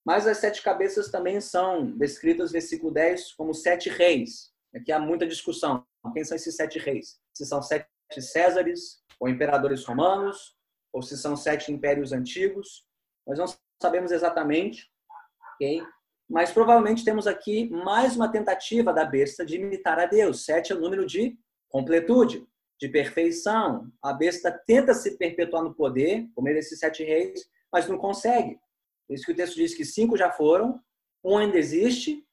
Mas 0.09 0.25
as 0.25 0.39
sete 0.39 0.63
cabeças 0.63 1.11
também 1.11 1.39
são 1.39 1.85
descritas, 1.85 2.51
versículo 2.51 2.91
10, 2.91 3.33
como 3.33 3.53
sete 3.53 3.89
reis. 3.89 4.51
Aqui 4.75 4.91
há 4.91 4.97
muita 4.97 5.27
discussão. 5.27 5.85
Quem 6.15 6.23
são 6.23 6.35
esses 6.35 6.55
sete 6.55 6.79
reis? 6.79 7.19
Se 7.31 7.45
são 7.45 7.61
sete 7.61 7.87
Césares 8.19 9.03
ou 9.19 9.29
imperadores 9.29 9.85
romanos, 9.85 10.57
ou 10.91 11.03
se 11.03 11.15
são 11.15 11.35
sete 11.35 11.71
impérios 11.71 12.11
antigos. 12.11 12.87
Nós 13.27 13.37
não 13.37 13.45
sabemos 13.79 14.11
exatamente, 14.11 14.89
ok? 15.53 15.83
Mas 16.27 16.51
provavelmente 16.51 17.05
temos 17.05 17.27
aqui 17.27 17.69
mais 17.69 18.15
uma 18.15 18.31
tentativa 18.31 18.91
da 18.91 19.05
besta 19.05 19.45
de 19.45 19.57
imitar 19.57 19.99
a 19.99 20.07
Deus. 20.07 20.43
Sete 20.43 20.71
é 20.71 20.75
o 20.75 20.81
número 20.81 21.05
de 21.05 21.37
completude, 21.67 22.47
de 22.81 22.89
perfeição. 22.89 23.87
A 24.01 24.11
besta 24.11 24.51
tenta 24.65 24.95
se 24.95 25.19
perpetuar 25.19 25.63
no 25.63 25.75
poder, 25.75 26.27
como 26.33 26.49
esses 26.49 26.79
sete 26.79 27.03
reis, 27.03 27.47
mas 27.71 27.87
não 27.87 27.99
consegue. 27.99 28.59
Por 29.09 29.15
isso 29.15 29.25
que 29.25 29.31
o 29.31 29.35
texto 29.35 29.55
diz 29.55 29.73
que 29.73 29.83
cinco 29.83 30.15
já 30.15 30.31
foram, 30.31 30.79
um 31.23 31.35
ainda 31.35 31.57
existe 31.57 32.23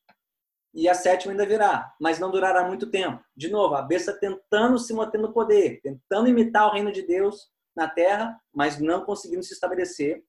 e 0.75 0.91
a 0.91 0.93
sétima 0.93 1.33
ainda 1.33 1.47
virá, 1.47 1.97
mas 1.99 2.19
não 2.19 2.31
durará 2.31 2.69
muito 2.69 2.91
tempo. 2.91 3.25
De 3.35 3.49
novo, 3.49 3.75
a 3.75 3.81
besta 3.81 4.13
tentando 4.13 4.79
se 4.79 4.93
manter 4.93 5.17
no 5.17 5.33
poder, 5.33 5.81
tentando 5.81 6.29
imitar 6.29 6.69
o 6.69 6.75
reino 6.75 6.93
de 6.93 7.01
Deus 7.01 7.51
na 7.75 7.89
terra, 7.89 8.39
mas 8.53 8.79
não 8.79 9.07
conseguindo 9.07 9.43
se 9.43 9.55
estabelecer 9.55 10.23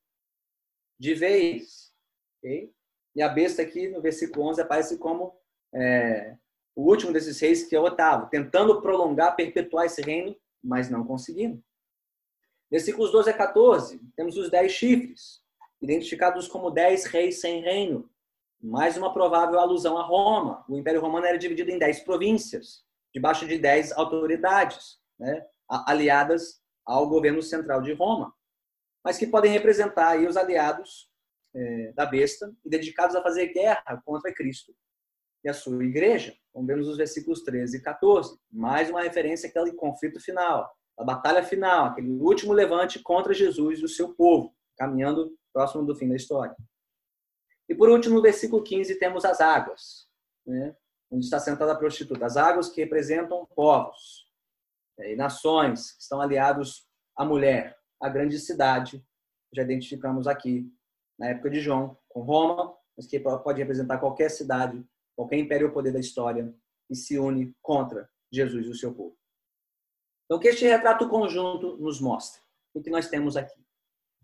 de 0.97 1.13
vez. 1.13 1.93
Okay? 2.39 2.71
E 3.13 3.21
a 3.21 3.27
besta 3.27 3.62
aqui, 3.62 3.89
no 3.89 4.01
versículo 4.01 4.47
11, 4.47 4.62
aparece 4.62 4.97
como 4.97 5.38
é, 5.75 6.38
o 6.73 6.89
último 6.89 7.12
desses 7.12 7.38
reis, 7.41 7.67
que 7.67 7.75
é 7.75 7.79
o 7.79 7.83
oitavo, 7.83 8.29
tentando 8.29 8.81
prolongar, 8.81 9.36
perpetuar 9.36 9.86
esse 9.86 10.01
reino, 10.01 10.33
mas 10.63 10.89
não 10.89 11.05
conseguindo. 11.05 11.62
Versículos 12.71 13.12
12 13.12 13.31
a 13.31 13.33
14, 13.33 13.99
temos 14.15 14.38
os 14.38 14.49
dez 14.49 14.71
chifres, 14.71 15.41
identificados 15.82 16.48
como 16.48 16.72
dez 16.72 17.06
reis 17.06 17.40
sem 17.40 17.62
reino. 17.62 18.10
Mais 18.62 18.98
uma 18.98 19.13
provável 19.13 19.60
alusão 19.60 19.98
a 19.98 20.04
Roma. 20.04 20.66
O 20.68 20.76
Império 20.76 21.02
Romano 21.02 21.26
era 21.26 21.38
dividido 21.38 21.70
em 21.70 21.78
dez 21.78 22.00
províncias, 22.00 22.84
debaixo 23.13 23.48
de 23.48 23.58
dez 23.58 23.92
autoridades, 23.92 24.98
né, 25.20 25.46
aliadas 25.70 26.62
ao 26.86 27.08
governo 27.08 27.42
central 27.42 27.82
de 27.82 27.94
Roma, 27.94 28.34
mas 29.04 29.18
que 29.18 29.28
podem 29.28 29.52
representar 29.52 30.10
aí 30.10 30.26
os 30.26 30.38
aliados 30.38 31.10
é, 31.56 31.92
da 31.94 32.06
besta 32.06 32.52
e 32.66 32.70
dedicados 32.70 33.16
a 33.16 33.22
fazer 33.22 33.48
guerra 33.48 34.02
contra 34.06 34.34
Cristo 34.34 34.74
e 35.44 35.50
a 35.50 35.54
sua 35.54 35.84
igreja. 35.84 36.36
Vamos 36.54 36.68
ver 36.68 36.78
nos 36.78 36.98
versículos 36.98 37.44
13 37.44 37.78
e 37.78 37.82
14. 37.82 38.38
Mais 38.52 38.90
uma 38.90 39.02
referência 39.02 39.50
àquele 39.50 39.74
conflito 39.74 40.20
final, 40.20 40.70
a 40.98 41.04
batalha 41.04 41.44
final, 41.44 41.88
aquele 41.88 42.12
último 42.12 42.54
levante 42.54 43.00
contra 43.00 43.34
Jesus 43.34 43.80
e 43.80 43.86
o 43.86 43.90
seu 43.90 44.16
povo, 44.16 44.54
caminhando 44.78 45.32
próximo 45.58 45.84
do 45.84 45.96
fim 45.96 46.08
da 46.08 46.15
história. 46.15 46.56
E 47.67 47.74
por 47.74 47.89
último, 47.89 48.13
no 48.13 48.22
versículo 48.22 48.62
15, 48.62 49.00
temos 49.00 49.26
as 49.26 49.41
águas, 49.41 50.08
né? 50.46 50.76
onde 51.10 51.26
está 51.26 51.39
sentada 51.39 51.72
a 51.72 51.76
prostituta. 51.76 52.28
As 52.28 52.38
águas 52.38 52.70
que 52.70 52.80
representam 52.80 53.43
povos 53.56 54.32
é, 55.00 55.13
e 55.13 55.15
nações 55.15 55.93
que 55.93 56.04
estão 56.04 56.22
aliados 56.22 56.88
à 57.15 57.26
mulher, 57.26 57.76
à 58.00 58.08
grande 58.08 58.38
cidade, 58.38 59.04
já 59.52 59.63
identificamos 59.63 60.28
aqui 60.28 60.72
na 61.17 61.30
época 61.30 61.50
de 61.50 61.60
João, 61.60 61.98
com 62.08 62.22
Roma, 62.22 62.78
mas 62.96 63.08
que 63.08 63.20
pode 63.20 63.60
representar 63.60 63.98
qualquer 63.98 64.30
cidade, 64.30 64.86
qualquer 65.15 65.38
império 65.38 65.67
ou 65.67 65.74
poder 65.74 65.91
da 65.91 66.00
história, 66.00 66.54
e 66.88 66.96
se 66.96 67.17
une 67.17 67.56
contra 67.63 68.08
Jesus 68.32 68.67
e 68.67 68.70
o 68.70 68.76
seu 68.76 68.93
povo. 68.93 69.17
Então, 70.26 70.38
o 70.38 70.39
que 70.39 70.50
este 70.50 70.67
retrato 70.67 71.10
conjunto 71.10 71.78
nos 71.78 72.00
mostra? 72.00 72.39
O 72.76 72.82
que 72.82 72.91
nós 72.91 73.10
temos 73.10 73.36
aqui? 73.36 73.66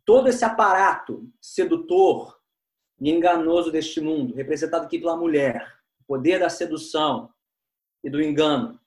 Todo 0.06 0.28
esse 0.28 0.44
aparato 0.44 1.30
sedutor 1.42 2.40
e 3.00 3.10
enganoso 3.10 3.72
deste 3.72 4.02
mundo, 4.02 4.34
representado 4.34 4.86
aqui 4.86 5.00
pela 5.00 5.16
mulher, 5.16 5.66
o 6.00 6.04
poder 6.06 6.40
da 6.40 6.50
sedução 6.50 7.34
e 8.04 8.10
do 8.10 8.22
engano. 8.22 8.80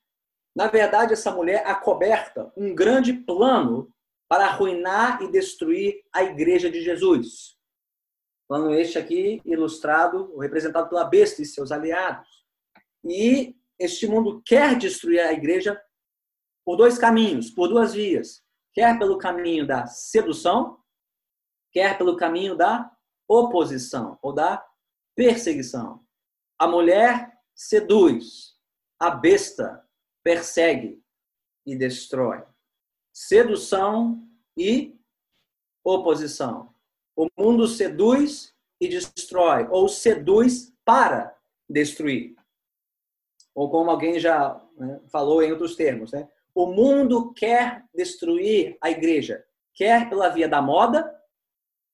Na 0.54 0.68
verdade, 0.68 1.12
essa 1.12 1.30
mulher 1.30 1.66
acoberta 1.66 2.52
um 2.56 2.74
grande 2.74 3.12
plano 3.12 3.92
para 4.28 4.46
arruinar 4.46 5.22
e 5.22 5.30
destruir 5.30 6.02
a 6.12 6.22
igreja 6.22 6.70
de 6.70 6.82
Jesus. 6.82 7.56
Plano 8.48 8.72
este 8.74 8.98
aqui 8.98 9.40
ilustrado, 9.44 10.36
representado 10.38 10.88
pela 10.88 11.04
besta 11.04 11.42
e 11.42 11.46
seus 11.46 11.72
aliados. 11.72 12.44
E 13.04 13.56
este 13.78 14.06
mundo 14.06 14.42
quer 14.44 14.76
destruir 14.78 15.20
a 15.20 15.32
igreja 15.32 15.80
por 16.64 16.76
dois 16.76 16.98
caminhos, 16.98 17.50
por 17.50 17.68
duas 17.68 17.92
vias. 17.94 18.42
Quer 18.72 18.98
pelo 18.98 19.18
caminho 19.18 19.66
da 19.66 19.86
sedução, 19.86 20.78
quer 21.76 21.98
pelo 21.98 22.16
caminho 22.16 22.56
da 22.56 22.90
oposição 23.28 24.18
ou 24.22 24.32
da 24.32 24.66
perseguição. 25.14 26.02
A 26.58 26.66
mulher 26.66 27.38
seduz, 27.54 28.56
a 28.98 29.10
besta 29.10 29.86
persegue 30.24 31.04
e 31.66 31.76
destrói. 31.76 32.42
Sedução 33.12 34.26
e 34.56 34.98
oposição. 35.84 36.74
O 37.14 37.28
mundo 37.36 37.68
seduz 37.68 38.54
e 38.80 38.88
destrói, 38.88 39.68
ou 39.68 39.86
seduz 39.86 40.72
para 40.82 41.36
destruir. 41.68 42.36
Ou 43.54 43.68
como 43.68 43.90
alguém 43.90 44.18
já 44.18 44.58
né, 44.78 44.98
falou 45.08 45.42
em 45.42 45.52
outros 45.52 45.76
termos, 45.76 46.10
né? 46.10 46.26
o 46.54 46.68
mundo 46.68 47.34
quer 47.34 47.84
destruir 47.94 48.78
a 48.80 48.90
igreja, 48.90 49.44
quer 49.74 50.08
pela 50.08 50.30
via 50.30 50.48
da 50.48 50.62
moda 50.62 51.15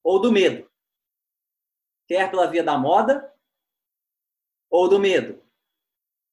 ou 0.04 0.20
do 0.20 0.32
medo 0.32 0.70
quer 2.12 2.30
pela 2.30 2.46
via 2.46 2.62
da 2.62 2.76
moda 2.76 3.32
ou 4.70 4.86
do 4.86 4.98
medo, 4.98 5.42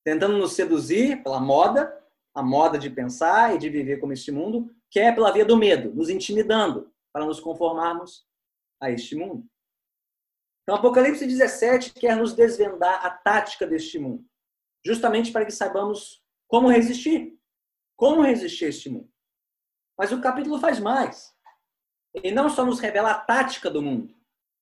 tentando 0.04 0.38
nos 0.38 0.54
seduzir 0.54 1.24
pela 1.24 1.40
moda, 1.40 1.98
a 2.34 2.44
moda 2.44 2.78
de 2.78 2.90
pensar 2.90 3.56
e 3.56 3.58
de 3.58 3.70
viver 3.70 4.00
como 4.00 4.12
este 4.12 4.32
mundo, 4.32 4.74
quer 4.90 5.16
pela 5.16 5.32
via 5.32 5.46
do 5.46 5.56
medo, 5.58 5.94
nos 5.94 6.10
intimidando 6.10 6.94
para 7.14 7.26
nos 7.26 7.40
conformarmos 7.40 8.28
a 8.82 8.92
este 8.92 9.16
mundo. 9.16 9.46
Então, 10.64 10.76
Apocalipse 10.76 11.26
17 11.26 11.94
quer 11.94 12.16
nos 12.16 12.34
desvendar 12.34 13.06
a 13.06 13.10
tática 13.10 13.66
deste 13.66 13.98
mundo, 14.00 14.26
justamente 14.86 15.32
para 15.32 15.46
que 15.46 15.52
saibamos 15.52 16.22
como 16.48 16.70
resistir. 16.70 17.40
Como 17.96 18.22
resistir 18.22 18.66
a 18.66 18.70
este 18.70 18.90
mundo. 18.90 19.10
Mas 19.98 20.12
o 20.12 20.22
capítulo 20.22 20.60
faz 20.60 20.80
mais. 20.80 21.36
Ele 22.14 22.32
não 22.32 22.50
só 22.50 22.66
nos 22.66 22.80
revela 22.80 23.12
a 23.12 23.20
tática 23.20 23.70
do 23.70 23.82
mundo, 23.82 24.16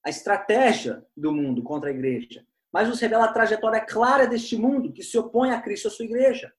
a 0.06 0.10
estratégia 0.10 1.06
do 1.16 1.32
mundo 1.32 1.64
contra 1.64 1.90
a 1.90 1.94
igreja, 1.94 2.46
mas 2.72 2.88
nos 2.88 3.00
revela 3.00 3.26
a 3.26 3.34
trajetória 3.34 3.82
clara 3.82 4.28
deste 4.28 4.58
mundo 4.58 4.92
que 4.92 5.04
se 5.04 5.18
opõe 5.18 5.52
a 5.52 5.62
Cristo 5.62 5.86
e 5.86 5.90
a 5.90 5.92
sua 5.92 6.06
igreja. 6.06 6.54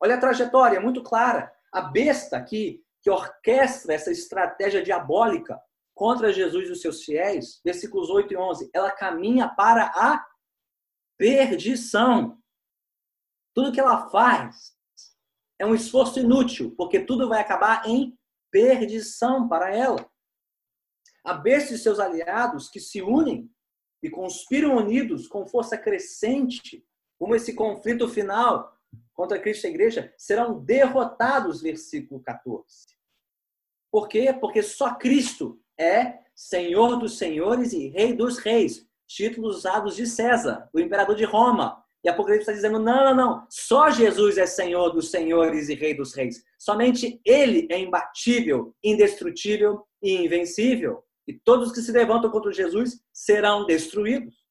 Olha 0.00 0.16
a 0.16 0.20
trajetória, 0.20 0.80
muito 0.80 1.02
clara. 1.02 1.52
A 1.72 1.80
besta 1.80 2.36
aqui, 2.36 2.84
que 3.02 3.10
orquestra 3.10 3.94
essa 3.94 4.10
estratégia 4.10 4.82
diabólica 4.82 5.60
contra 5.94 6.32
Jesus 6.32 6.68
e 6.68 6.72
os 6.72 6.80
seus 6.80 7.04
fiéis, 7.04 7.60
versículos 7.64 8.10
8 8.10 8.34
e 8.34 8.36
11, 8.36 8.70
ela 8.74 8.90
caminha 8.90 9.48
para 9.48 9.86
a 9.86 10.26
perdição. 11.16 12.38
Tudo 13.54 13.72
que 13.72 13.80
ela 13.80 14.08
faz 14.10 14.76
é 15.58 15.64
um 15.64 15.74
esforço 15.74 16.20
inútil, 16.20 16.74
porque 16.76 17.00
tudo 17.00 17.28
vai 17.28 17.40
acabar 17.40 17.88
em 17.88 18.18
perdição 18.56 19.46
para 19.46 19.76
ela 19.76 20.10
a 21.22 21.34
besta 21.34 21.74
e 21.74 21.78
seus 21.78 22.00
aliados 22.00 22.70
que 22.70 22.80
se 22.80 23.02
unem 23.02 23.50
e 24.02 24.08
conspiram 24.08 24.78
unidos 24.78 25.28
com 25.28 25.46
força 25.46 25.76
crescente, 25.76 26.82
como 27.18 27.34
esse 27.34 27.54
conflito 27.54 28.08
final 28.08 28.74
contra 29.12 29.38
Cristo 29.38 29.64
e 29.64 29.66
a 29.66 29.70
igreja, 29.70 30.14
serão 30.16 30.58
derrotados, 30.64 31.60
versículo 31.60 32.22
14. 32.22 32.64
Por 33.90 34.08
quê? 34.08 34.32
Porque 34.32 34.62
só 34.62 34.94
Cristo 34.94 35.60
é 35.78 36.20
Senhor 36.34 36.96
dos 36.96 37.18
senhores 37.18 37.74
e 37.74 37.88
Rei 37.88 38.14
dos 38.14 38.38
reis, 38.38 38.88
títulos 39.06 39.58
usados 39.58 39.96
de 39.96 40.06
César, 40.06 40.70
o 40.72 40.80
imperador 40.80 41.14
de 41.14 41.24
Roma. 41.24 41.84
E 42.06 42.08
Apocalipse 42.08 42.48
está 42.48 42.52
dizendo: 42.52 42.78
não, 42.78 43.04
não, 43.04 43.14
não, 43.14 43.46
só 43.50 43.90
Jesus 43.90 44.38
é 44.38 44.46
Senhor 44.46 44.90
dos 44.90 45.10
senhores 45.10 45.68
e 45.68 45.74
Rei 45.74 45.92
dos 45.92 46.14
reis. 46.14 46.44
Somente 46.56 47.20
Ele 47.24 47.66
é 47.68 47.80
imbatível, 47.80 48.72
indestrutível 48.82 49.84
e 50.00 50.24
invencível 50.24 51.04
e 51.26 51.34
todos 51.34 51.72
que 51.72 51.82
se 51.82 51.90
levantam 51.90 52.30
contra 52.30 52.52
Jesus 52.52 53.02
serão 53.12 53.66
destruídos. 53.66 54.46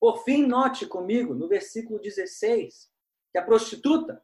Por 0.00 0.24
fim, 0.24 0.44
note 0.44 0.84
comigo 0.84 1.32
no 1.32 1.46
versículo 1.46 2.00
16 2.00 2.90
que 3.32 3.38
a 3.38 3.44
prostituta, 3.44 4.20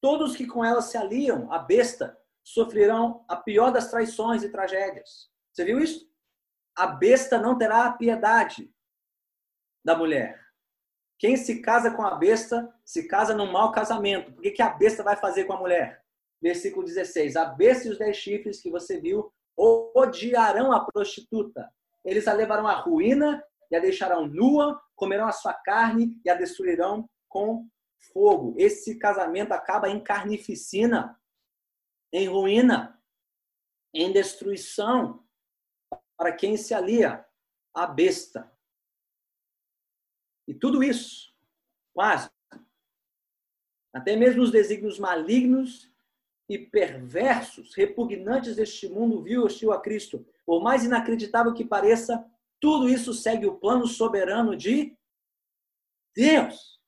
Todos 0.00 0.36
que 0.36 0.46
com 0.46 0.64
ela 0.64 0.80
se 0.80 0.96
aliam, 0.96 1.52
a 1.52 1.58
besta, 1.58 2.16
sofrerão 2.44 3.24
a 3.28 3.36
pior 3.36 3.72
das 3.72 3.90
traições 3.90 4.44
e 4.44 4.48
tragédias. 4.48 5.28
Você 5.52 5.64
viu 5.64 5.80
isso? 5.80 6.08
A 6.76 6.86
besta 6.86 7.36
não 7.36 7.58
terá 7.58 7.90
piedade 7.92 8.72
da 9.84 9.96
mulher. 9.96 10.47
Quem 11.18 11.36
se 11.36 11.60
casa 11.60 11.90
com 11.90 12.02
a 12.02 12.14
besta 12.14 12.72
se 12.84 13.08
casa 13.08 13.34
num 13.34 13.50
mau 13.50 13.72
casamento. 13.72 14.32
Por 14.32 14.42
que, 14.42 14.52
que 14.52 14.62
a 14.62 14.70
besta 14.70 15.02
vai 15.02 15.16
fazer 15.16 15.44
com 15.44 15.52
a 15.52 15.58
mulher? 15.58 16.02
Versículo 16.40 16.86
16: 16.86 17.34
A 17.36 17.44
besta 17.46 17.88
e 17.88 17.90
os 17.90 17.98
dez 17.98 18.16
chifres 18.16 18.62
que 18.62 18.70
você 18.70 19.00
viu 19.00 19.32
odiarão 19.56 20.72
a 20.72 20.84
prostituta. 20.84 21.68
Eles 22.04 22.28
a 22.28 22.32
levarão 22.32 22.66
à 22.68 22.74
ruína 22.74 23.42
e 23.70 23.76
a 23.76 23.80
deixarão 23.80 24.26
nua, 24.26 24.80
comerão 24.94 25.26
a 25.26 25.32
sua 25.32 25.52
carne 25.52 26.20
e 26.24 26.30
a 26.30 26.34
destruirão 26.34 27.08
com 27.28 27.68
fogo. 28.12 28.54
Esse 28.56 28.96
casamento 28.96 29.52
acaba 29.52 29.90
em 29.90 30.02
carnificina, 30.02 31.20
em 32.12 32.28
ruína, 32.28 32.98
em 33.92 34.12
destruição 34.12 35.24
para 36.16 36.32
quem 36.32 36.56
se 36.56 36.72
alia 36.72 37.26
à 37.74 37.86
besta. 37.86 38.50
E 40.48 40.54
tudo 40.54 40.82
isso, 40.82 41.30
quase, 41.92 42.30
até 43.92 44.16
mesmo 44.16 44.42
os 44.42 44.50
desígnios 44.50 44.98
malignos 44.98 45.92
e 46.48 46.56
perversos, 46.56 47.74
repugnantes 47.74 48.56
deste 48.56 48.88
mundo, 48.88 49.22
viu 49.22 49.44
hostil 49.44 49.72
a 49.72 49.80
Cristo. 49.80 50.24
Por 50.46 50.62
mais 50.62 50.84
inacreditável 50.84 51.52
que 51.52 51.66
pareça, 51.66 52.24
tudo 52.58 52.88
isso 52.88 53.12
segue 53.12 53.44
o 53.44 53.56
plano 53.56 53.86
soberano 53.86 54.56
de 54.56 54.96
Deus. 56.16 56.80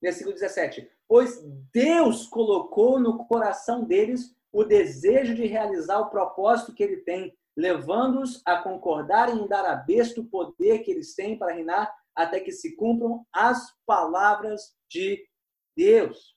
Versículo 0.00 0.32
17. 0.32 0.88
Pois 1.08 1.42
Deus 1.72 2.28
colocou 2.28 3.00
no 3.00 3.24
coração 3.26 3.82
deles 3.84 4.36
o 4.52 4.62
desejo 4.62 5.34
de 5.34 5.46
realizar 5.46 5.98
o 5.98 6.10
propósito 6.10 6.72
que 6.72 6.82
ele 6.84 6.98
tem, 6.98 7.36
levando-os 7.56 8.40
a 8.44 8.62
concordarem 8.62 9.36
em 9.36 9.48
dar 9.48 9.64
a 9.64 9.74
besta 9.74 10.20
o 10.20 10.26
poder 10.26 10.84
que 10.84 10.92
eles 10.92 11.16
têm 11.16 11.36
para 11.36 11.52
reinar 11.52 11.92
até 12.16 12.40
que 12.40 12.50
se 12.50 12.74
cumpram 12.74 13.24
as 13.32 13.72
palavras 13.86 14.74
de 14.90 15.28
Deus. 15.76 16.34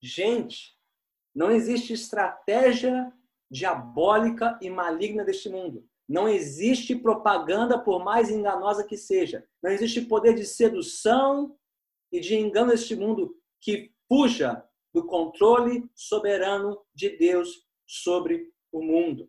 Gente, 0.00 0.76
não 1.34 1.50
existe 1.50 1.92
estratégia 1.92 3.12
diabólica 3.50 4.58
e 4.62 4.70
maligna 4.70 5.24
deste 5.24 5.48
mundo. 5.48 5.86
Não 6.08 6.28
existe 6.28 6.94
propaganda, 6.94 7.78
por 7.78 8.04
mais 8.04 8.30
enganosa 8.30 8.84
que 8.84 8.96
seja. 8.96 9.46
Não 9.62 9.70
existe 9.70 10.02
poder 10.02 10.34
de 10.34 10.44
sedução 10.44 11.58
e 12.12 12.20
de 12.20 12.36
engano 12.36 12.70
deste 12.70 12.94
mundo 12.94 13.36
que 13.60 13.92
fuja 14.08 14.64
do 14.94 15.04
controle 15.04 15.90
soberano 15.94 16.80
de 16.94 17.10
Deus 17.18 17.66
sobre 17.84 18.52
o 18.72 18.80
mundo. 18.80 19.28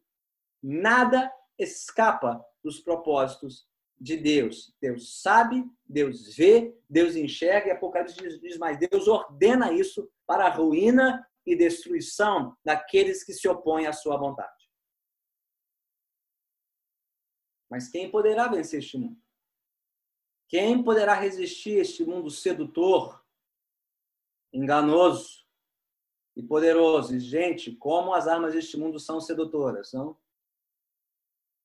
Nada 0.61 1.31
escapa 1.57 2.43
dos 2.63 2.79
propósitos 2.79 3.67
de 3.99 4.17
Deus. 4.17 4.75
Deus 4.79 5.21
sabe, 5.21 5.63
Deus 5.85 6.35
vê, 6.35 6.75
Deus 6.89 7.15
enxerga, 7.15 7.67
e 7.67 7.71
Apocalipse 7.71 8.15
diz, 8.15 8.39
diz 8.39 8.57
mais: 8.57 8.77
Deus 8.77 9.07
ordena 9.07 9.73
isso 9.73 10.09
para 10.25 10.45
a 10.45 10.49
ruína 10.49 11.27
e 11.45 11.55
destruição 11.55 12.55
daqueles 12.63 13.23
que 13.23 13.33
se 13.33 13.47
opõem 13.47 13.87
à 13.87 13.93
sua 13.93 14.17
vontade. 14.17 14.67
Mas 17.69 17.89
quem 17.89 18.09
poderá 18.09 18.47
vencer 18.47 18.79
este 18.79 18.97
mundo? 18.97 19.19
Quem 20.47 20.81
poderá 20.81 21.13
resistir 21.13 21.79
a 21.79 21.81
este 21.81 22.05
mundo 22.05 22.29
sedutor, 22.29 23.25
enganoso 24.53 25.45
e 26.35 26.43
poderoso? 26.43 27.15
E, 27.15 27.19
gente, 27.19 27.75
como 27.75 28.13
as 28.13 28.27
armas 28.27 28.53
deste 28.53 28.77
mundo 28.77 28.99
são 28.99 29.19
sedutoras, 29.19 29.91
não? 29.91 30.17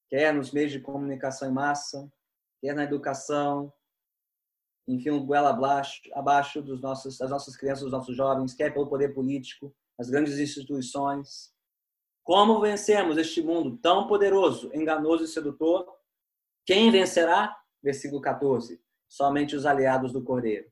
Quer 0.08 0.34
nos 0.34 0.50
meios 0.50 0.72
de 0.72 0.80
comunicação 0.80 1.48
em 1.48 1.52
massa, 1.52 2.12
quer 2.62 2.76
na 2.76 2.84
educação, 2.84 3.72
enfim, 4.86 5.10
um 5.10 5.26
goela 5.26 5.50
abaixo, 5.50 6.00
abaixo 6.14 6.62
dos 6.62 6.80
nossos, 6.80 7.18
das 7.18 7.28
nossas 7.28 7.56
crianças, 7.56 7.82
dos 7.82 7.92
nossos 7.92 8.16
jovens, 8.16 8.54
quer 8.54 8.72
pelo 8.72 8.88
poder 8.88 9.12
político, 9.12 9.74
as 9.98 10.08
grandes 10.08 10.38
instituições. 10.38 11.52
Como 12.22 12.60
vencemos 12.60 13.18
este 13.18 13.42
mundo 13.42 13.76
tão 13.78 14.06
poderoso, 14.06 14.70
enganoso 14.72 15.24
e 15.24 15.28
sedutor? 15.28 15.92
Quem 16.64 16.90
vencerá? 16.92 17.60
Versículo 17.82 18.20
14. 18.20 18.80
Somente 19.08 19.56
os 19.56 19.66
aliados 19.66 20.12
do 20.12 20.22
Cordeiro, 20.22 20.70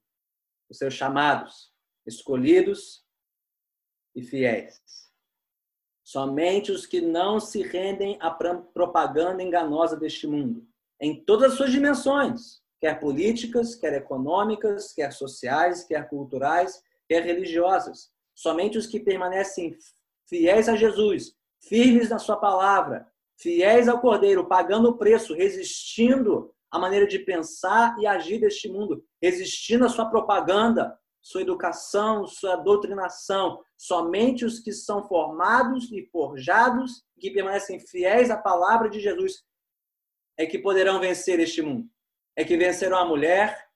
os 0.70 0.78
seus 0.78 0.94
chamados, 0.94 1.74
escolhidos 2.06 3.04
e 4.14 4.22
fiéis. 4.22 4.80
Somente 6.04 6.70
os 6.70 6.86
que 6.86 7.00
não 7.00 7.40
se 7.40 7.62
rendem 7.62 8.16
à 8.20 8.30
propaganda 8.30 9.42
enganosa 9.42 9.96
deste 9.96 10.26
mundo 10.26 10.69
em 11.00 11.24
todas 11.24 11.52
as 11.52 11.56
suas 11.56 11.70
dimensões, 11.70 12.60
quer 12.80 13.00
políticas, 13.00 13.74
quer 13.74 13.94
econômicas, 13.94 14.92
quer 14.92 15.12
sociais, 15.12 15.84
quer 15.84 16.08
culturais, 16.08 16.82
quer 17.08 17.24
religiosas. 17.24 18.10
Somente 18.34 18.78
os 18.78 18.86
que 18.86 19.00
permanecem 19.00 19.76
fiéis 20.28 20.68
a 20.68 20.76
Jesus, 20.76 21.34
firmes 21.68 22.10
na 22.10 22.18
sua 22.18 22.36
palavra, 22.36 23.06
fiéis 23.38 23.88
ao 23.88 24.00
Cordeiro, 24.00 24.46
pagando 24.46 24.90
o 24.90 24.98
preço, 24.98 25.34
resistindo 25.34 26.52
à 26.70 26.78
maneira 26.78 27.06
de 27.06 27.18
pensar 27.18 27.96
e 27.98 28.06
agir 28.06 28.38
deste 28.38 28.68
mundo, 28.68 29.02
resistindo 29.20 29.84
à 29.84 29.88
sua 29.88 30.06
propaganda, 30.06 30.96
sua 31.20 31.42
educação, 31.42 32.26
sua 32.26 32.56
doutrinação. 32.56 33.60
Somente 33.76 34.44
os 34.44 34.60
que 34.60 34.72
são 34.72 35.06
formados 35.06 35.90
e 35.90 36.06
forjados, 36.10 37.02
que 37.18 37.30
permanecem 37.30 37.80
fiéis 37.80 38.30
à 38.30 38.36
palavra 38.36 38.88
de 38.88 39.00
Jesus, 39.00 39.42
é 40.38 40.46
que 40.46 40.58
poderão 40.58 41.00
vencer 41.00 41.38
este 41.40 41.62
mundo. 41.62 41.88
É 42.36 42.44
que 42.44 42.56
vencerão 42.56 42.98
a 42.98 43.04
mulher 43.04 43.66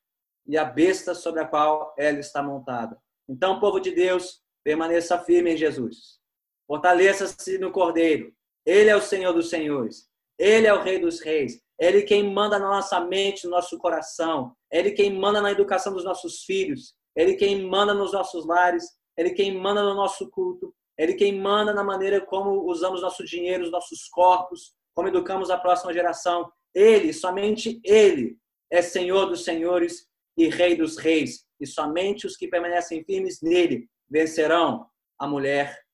e 0.46 0.56
a 0.56 0.64
besta 0.64 1.14
sobre 1.14 1.40
a 1.40 1.46
qual 1.46 1.94
ela 1.98 2.18
está 2.18 2.42
montada. 2.42 2.98
Então, 3.28 3.60
povo 3.60 3.80
de 3.80 3.92
Deus, 3.92 4.42
permaneça 4.62 5.18
firme 5.18 5.52
em 5.52 5.56
Jesus. 5.56 6.18
Fortaleça-se 6.66 7.58
no 7.58 7.70
Cordeiro. 7.70 8.32
Ele 8.64 8.90
é 8.90 8.96
o 8.96 9.02
Senhor 9.02 9.32
dos 9.32 9.50
Senhores. 9.50 10.08
Ele 10.38 10.66
é 10.66 10.74
o 10.74 10.82
Rei 10.82 10.98
dos 10.98 11.20
Reis. 11.20 11.60
Ele 11.78 12.02
quem 12.02 12.32
manda 12.32 12.58
na 12.58 12.68
nossa 12.68 13.00
mente, 13.00 13.44
no 13.44 13.50
nosso 13.50 13.76
coração. 13.78 14.54
Ele 14.70 14.92
quem 14.92 15.12
manda 15.12 15.40
na 15.40 15.52
educação 15.52 15.92
dos 15.92 16.04
nossos 16.04 16.44
filhos. 16.44 16.94
Ele 17.14 17.34
quem 17.34 17.66
manda 17.66 17.92
nos 17.92 18.12
nossos 18.12 18.46
lares. 18.46 18.84
Ele 19.16 19.30
quem 19.30 19.58
manda 19.58 19.82
no 19.82 19.94
nosso 19.94 20.30
culto. 20.30 20.74
Ele 20.96 21.14
quem 21.14 21.40
manda 21.40 21.72
na 21.72 21.82
maneira 21.82 22.20
como 22.20 22.70
usamos 22.70 23.02
nosso 23.02 23.24
dinheiro, 23.24 23.64
os 23.64 23.70
nossos 23.70 24.08
corpos, 24.08 24.72
como 24.94 25.08
educamos 25.08 25.50
a 25.50 25.58
próxima 25.58 25.92
geração. 25.92 26.52
Ele, 26.74 27.12
somente 27.12 27.80
Ele, 27.84 28.38
é 28.70 28.80
Senhor 28.80 29.26
dos 29.26 29.44
senhores 29.44 30.08
e 30.36 30.48
Rei 30.48 30.76
dos 30.76 30.96
reis. 30.96 31.46
E 31.60 31.66
somente 31.66 32.26
os 32.26 32.36
que 32.36 32.48
permanecem 32.48 33.04
firmes 33.04 33.40
nele 33.40 33.88
vencerão 34.08 34.88
a 35.18 35.26
mulher 35.26 35.84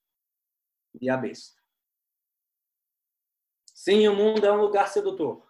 e 1.00 1.08
a 1.08 1.16
besta. 1.16 1.60
Sim, 3.74 4.06
o 4.08 4.14
mundo 4.14 4.44
é 4.44 4.52
um 4.52 4.60
lugar 4.60 4.88
sedutor, 4.88 5.46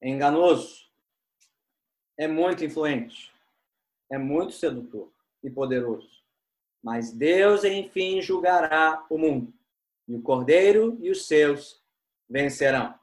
é 0.00 0.08
enganoso, 0.08 0.90
é 2.18 2.26
muito 2.26 2.64
influente, 2.64 3.30
é 4.10 4.16
muito 4.16 4.54
sedutor 4.54 5.12
e 5.42 5.50
poderoso. 5.50 6.22
Mas 6.82 7.12
Deus, 7.12 7.64
enfim, 7.64 8.22
julgará 8.22 9.04
o 9.10 9.18
mundo, 9.18 9.52
e 10.08 10.14
o 10.14 10.22
cordeiro 10.22 10.96
e 11.00 11.10
os 11.10 11.26
seus 11.26 11.81
vencerão. 12.32 12.98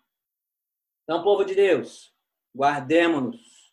Então, 1.04 1.24
povo 1.24 1.46
de 1.46 1.54
Deus, 1.54 2.12
guardemos-nos, 2.56 3.72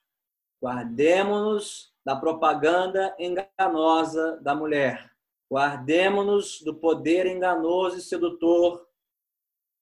guardemos-nos 0.63 1.95
da 2.05 2.15
propaganda 2.15 3.17
enganosa 3.19 4.39
da 4.43 4.55
mulher, 4.55 5.11
guardemos-nos 5.51 6.61
do 6.61 6.75
poder 6.75 7.27
enganoso 7.27 7.97
e 7.97 8.03
sedutor 8.03 8.87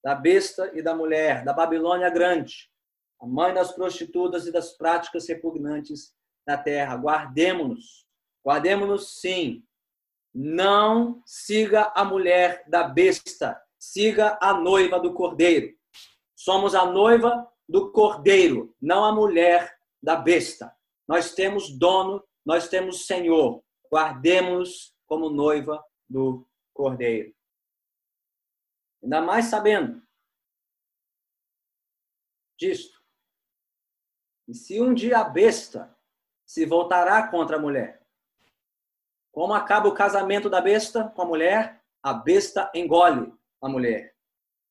da 0.01 0.15
besta 0.15 0.71
e 0.73 0.81
da 0.81 0.95
mulher, 0.95 1.43
da 1.43 1.51
Babilônia 1.51 2.09
grande, 2.09 2.71
a 3.19 3.27
mãe 3.27 3.53
das 3.53 3.71
prostitutas 3.73 4.47
e 4.47 4.51
das 4.51 4.71
práticas 4.71 5.27
repugnantes 5.27 6.15
da 6.47 6.57
terra. 6.57 6.95
Guardemos-nos, 6.95 8.05
guardemos-nos 8.45 9.19
sim. 9.19 9.65
Não 10.33 11.21
siga 11.25 11.91
a 11.95 12.03
mulher 12.03 12.63
da 12.67 12.83
besta, 12.83 13.61
siga 13.91 14.37
a 14.41 14.53
noiva 14.53 14.99
do 14.99 15.13
cordeiro. 15.13 15.75
Somos 16.35 16.75
a 16.75 16.85
noiva 16.85 17.49
do 17.67 17.91
cordeiro, 17.91 18.75
não 18.81 19.03
a 19.03 19.13
mulher 19.13 19.77
da 20.01 20.15
besta. 20.15 20.75
Nós 21.07 21.33
temos 21.33 21.69
dono, 21.77 22.23
nós 22.45 22.67
temos 22.67 23.05
senhor. 23.05 23.63
Guardemos 23.91 24.93
como 25.05 25.29
noiva 25.29 25.83
do 26.09 26.47
cordeiro. 26.73 27.33
Ainda 29.03 29.21
mais 29.21 29.45
sabendo 29.45 30.01
disto. 32.57 32.99
E 34.47 34.53
se 34.53 34.81
um 34.81 34.93
dia 34.93 35.19
a 35.19 35.23
besta 35.23 35.95
se 36.45 36.65
voltará 36.65 37.27
contra 37.27 37.57
a 37.57 37.59
mulher, 37.59 38.05
Como 39.31 39.53
acaba 39.53 39.89
o 39.89 39.93
casamento 39.93 40.49
da 40.49 40.61
besta 40.61 41.09
com 41.09 41.21
a 41.23 41.25
mulher? 41.25 41.83
A 42.01 42.13
besta 42.13 42.71
engole 42.73 43.33
a 43.65 43.69
mulher. 43.69 44.15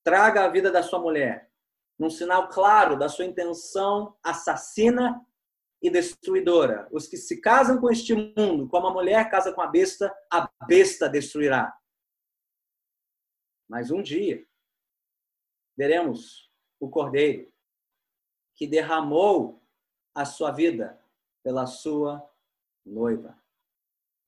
Traga 0.04 0.44
a 0.44 0.48
vida 0.48 0.70
da 0.70 0.82
sua 0.82 1.00
mulher, 1.00 1.50
num 1.98 2.10
sinal 2.10 2.48
claro 2.48 2.98
da 2.98 3.08
sua 3.08 3.24
intenção 3.24 4.16
assassina 4.22 5.24
e 5.82 5.90
destruidora. 5.90 6.88
Os 6.92 7.08
que 7.08 7.16
se 7.16 7.40
casam 7.40 7.80
com 7.80 7.90
este 7.90 8.14
mundo, 8.14 8.68
como 8.68 8.86
a 8.86 8.92
mulher 8.92 9.28
casa 9.30 9.52
com 9.52 9.60
a 9.60 9.66
besta, 9.66 10.14
a 10.30 10.48
besta 10.66 11.08
destruirá. 11.08 11.76
Mas 13.68 13.90
um 13.90 14.02
dia 14.02 14.46
veremos 15.76 16.50
o 16.78 16.88
Cordeiro 16.88 17.52
que 18.54 18.66
derramou 18.66 19.60
a 20.14 20.24
sua 20.24 20.52
vida 20.52 21.00
pela 21.42 21.66
sua 21.66 22.24
noiva. 22.86 23.36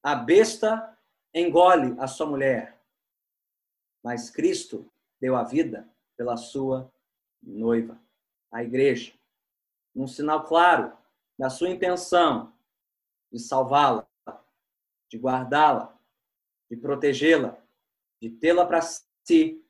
A 0.02 0.16
besta 0.16 0.98
engole 1.33 1.94
a 2.00 2.09
sua 2.09 2.26
mulher, 2.26 2.75
mas 4.06 4.30
Cristo 4.30 4.88
deu 5.20 5.34
a 5.34 5.42
vida 5.42 5.92
pela 6.16 6.36
sua 6.36 6.88
noiva, 7.42 8.00
a 8.52 8.62
igreja. 8.62 9.12
Um 9.96 10.06
sinal 10.06 10.46
claro 10.46 10.96
da 11.36 11.50
sua 11.50 11.70
intenção 11.70 12.56
de 13.32 13.40
salvá-la, 13.40 14.08
de 15.10 15.18
guardá-la, 15.18 15.98
de 16.70 16.76
protegê-la, 16.76 17.60
de 18.22 18.30
tê-la 18.30 18.64
para 18.64 18.80
si 18.80 19.66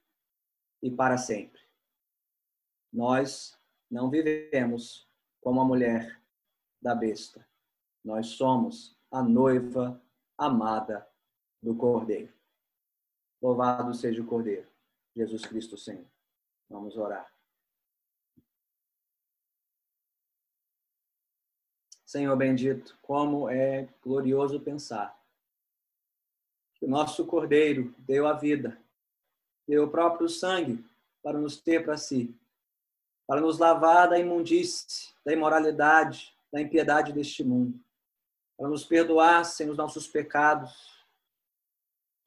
e 0.83 0.91
para 0.91 1.17
sempre. 1.17 1.63
Nós 2.93 3.59
não 3.91 4.11
vivemos 4.11 5.09
como 5.41 5.63
a 5.63 5.65
mulher 5.65 6.21
da 6.83 6.95
besta. 6.95 7.49
Nós 8.05 8.27
somos 8.27 9.01
a 9.11 9.23
noiva 9.23 9.99
amada 10.37 11.09
do 11.63 11.75
Cordeiro. 11.75 12.36
Louvado 13.47 13.95
seja 13.95 14.21
o 14.21 14.27
Cordeiro, 14.27 14.67
Jesus 15.15 15.43
Cristo 15.47 15.79
Senhor. 15.79 16.05
Vamos 16.69 16.97
orar. 16.97 17.33
Senhor 22.05 22.37
bendito, 22.37 22.99
como 23.01 23.49
é 23.49 23.89
glorioso 24.03 24.59
pensar 24.59 25.17
que 26.75 26.87
o 26.87 26.89
nosso 26.89 27.25
Cordeiro 27.25 27.95
deu 27.99 28.27
a 28.27 28.33
vida, 28.33 28.77
deu 29.65 29.85
o 29.85 29.91
próprio 29.91 30.29
sangue 30.29 30.85
para 31.23 31.39
nos 31.39 31.57
ter 31.57 31.85
para 31.85 31.97
si, 31.97 32.37
para 33.29 33.41
nos 33.41 33.61
lavar 33.61 34.09
da 34.09 34.19
imundície, 34.19 35.15
da 35.25 35.33
imoralidade, 35.33 36.37
da 36.53 36.61
impiedade 36.61 37.13
deste 37.13 37.45
mundo, 37.45 37.79
para 38.57 38.69
nos 38.69 38.85
perdoar 38.85 39.45
sem 39.45 39.71
os 39.71 39.77
nossos 39.77 40.09
pecados, 40.09 40.96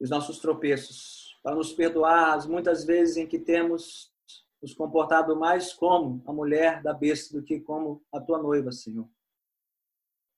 os 0.00 0.08
nossos 0.08 0.38
tropeços, 0.38 1.38
para 1.42 1.54
nos 1.54 1.72
perdoar 1.72 2.34
as 2.34 2.46
muitas 2.46 2.84
vezes 2.84 3.16
em 3.18 3.26
que 3.26 3.38
temos 3.38 4.10
nos 4.62 4.74
comportado 4.74 5.36
mais 5.36 5.72
como 5.72 6.22
a 6.26 6.32
mulher 6.32 6.82
da 6.82 6.92
besta 6.92 7.38
do 7.38 7.44
que 7.44 7.60
como 7.60 8.02
a 8.12 8.20
tua 8.20 8.42
noiva, 8.42 8.72
Senhor. 8.72 9.08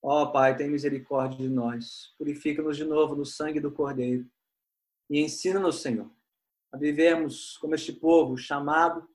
Ó 0.03 0.23
oh, 0.23 0.33
Pai, 0.33 0.57
tem 0.57 0.69
misericórdia 0.69 1.39
de 1.39 1.49
nós. 1.49 2.13
Purifica-nos 2.19 2.77
de 2.77 2.85
novo 2.85 3.15
no 3.15 3.25
sangue 3.25 3.61
do 3.61 3.71
Cordeiro. 3.71 4.29
E 5.09 5.21
ensina-nos, 5.21 5.81
Senhor, 5.81 6.11
a 6.73 6.77
vivermos 6.77 7.57
como 7.59 7.75
este 7.75 7.93
povo 7.93 8.37
chamado, 8.37 9.09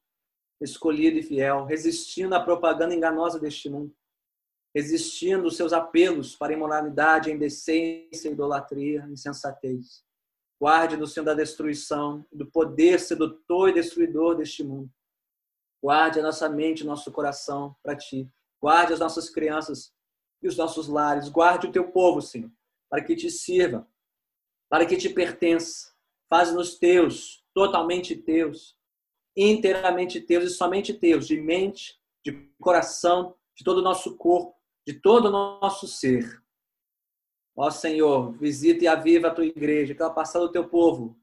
escolhido 0.61 1.17
e 1.17 1.23
fiel, 1.23 1.65
resistindo 1.65 2.35
à 2.35 2.39
propaganda 2.39 2.95
enganosa 2.95 3.39
deste 3.39 3.69
mundo, 3.69 3.93
resistindo 4.73 5.43
aos 5.43 5.57
seus 5.57 5.73
apelos 5.73 6.35
para 6.35 6.53
imoralidade, 6.53 7.31
indecência, 7.31 8.29
idolatria, 8.29 9.05
insensatez. 9.09 10.06
Guarde-nos, 10.59 11.13
Senhor, 11.13 11.25
da 11.25 11.33
destruição, 11.33 12.25
do 12.31 12.45
poder 12.45 12.99
sedutor 12.99 13.69
e 13.69 13.73
destruidor 13.73 14.35
deste 14.35 14.63
mundo. 14.63 14.91
Guarde 15.81 16.19
a 16.19 16.23
nossa 16.23 16.49
mente, 16.49 16.83
nosso 16.83 17.11
coração 17.11 17.75
para 17.83 17.95
Ti. 17.95 18.27
Guarde 18.59 18.93
as 18.93 18.99
nossas 18.99 19.29
crianças 19.29 19.93
e 20.41 20.47
os 20.47 20.57
nossos 20.57 20.87
lares. 20.87 21.29
Guarde 21.29 21.67
o 21.67 21.71
teu 21.71 21.91
povo, 21.91 22.21
Senhor, 22.21 22.51
para 22.89 23.03
que 23.03 23.15
te 23.15 23.29
sirva, 23.29 23.87
para 24.69 24.85
que 24.85 24.97
te 24.97 25.09
pertença. 25.09 25.93
Faz-nos 26.29 26.77
teus, 26.77 27.45
totalmente 27.53 28.15
teus, 28.15 28.75
inteiramente 29.35 30.19
teus 30.19 30.45
e 30.45 30.49
somente 30.49 30.93
teus, 30.93 31.27
de 31.27 31.39
mente, 31.39 31.99
de 32.25 32.33
coração, 32.59 33.35
de 33.55 33.63
todo 33.63 33.77
o 33.77 33.83
nosso 33.83 34.17
corpo, 34.17 34.55
de 34.85 34.93
todo 34.93 35.27
o 35.27 35.31
nosso 35.31 35.87
ser. 35.87 36.43
Ó 37.59 37.71
Senhor, 37.71 38.33
visita 38.33 38.83
e 38.83 38.87
aviva 38.87 39.29
a 39.29 39.33
tua 39.33 39.45
igreja, 39.45 39.95
que 39.95 40.01
ela 40.01 40.13
passar 40.13 40.39
do 40.39 40.51
teu 40.51 40.69
povo, 40.69 41.19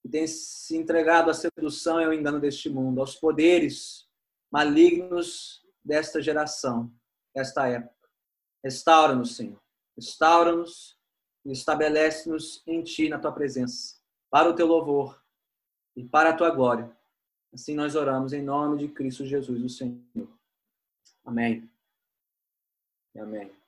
que 0.00 0.08
tem 0.08 0.26
se 0.26 0.74
entregado 0.78 1.30
à 1.30 1.34
sedução 1.34 2.00
e 2.00 2.04
ao 2.04 2.14
engano 2.14 2.40
deste 2.40 2.70
mundo, 2.70 3.00
aos 3.00 3.14
poderes 3.14 4.08
malignos 4.50 5.62
desta 5.84 6.22
geração, 6.22 6.90
desta 7.34 7.68
época. 7.68 8.08
Restaura-nos, 8.64 9.36
Senhor. 9.36 9.60
Restaura-nos 9.94 10.98
e 11.44 11.52
estabelece-nos 11.52 12.62
em 12.66 12.82
Ti, 12.82 13.10
na 13.10 13.18
Tua 13.18 13.32
presença, 13.32 13.96
para 14.30 14.48
o 14.48 14.54
Teu 14.54 14.66
louvor 14.66 15.22
e 15.94 16.02
para 16.02 16.30
a 16.30 16.36
Tua 16.36 16.50
glória. 16.50 16.90
Assim 17.52 17.74
nós 17.74 17.94
oramos 17.94 18.32
em 18.32 18.42
nome 18.42 18.78
de 18.78 18.88
Cristo 18.88 19.26
Jesus, 19.26 19.62
o 19.62 19.68
Senhor. 19.68 20.32
Amém. 21.24 21.70
Amém. 23.16 23.63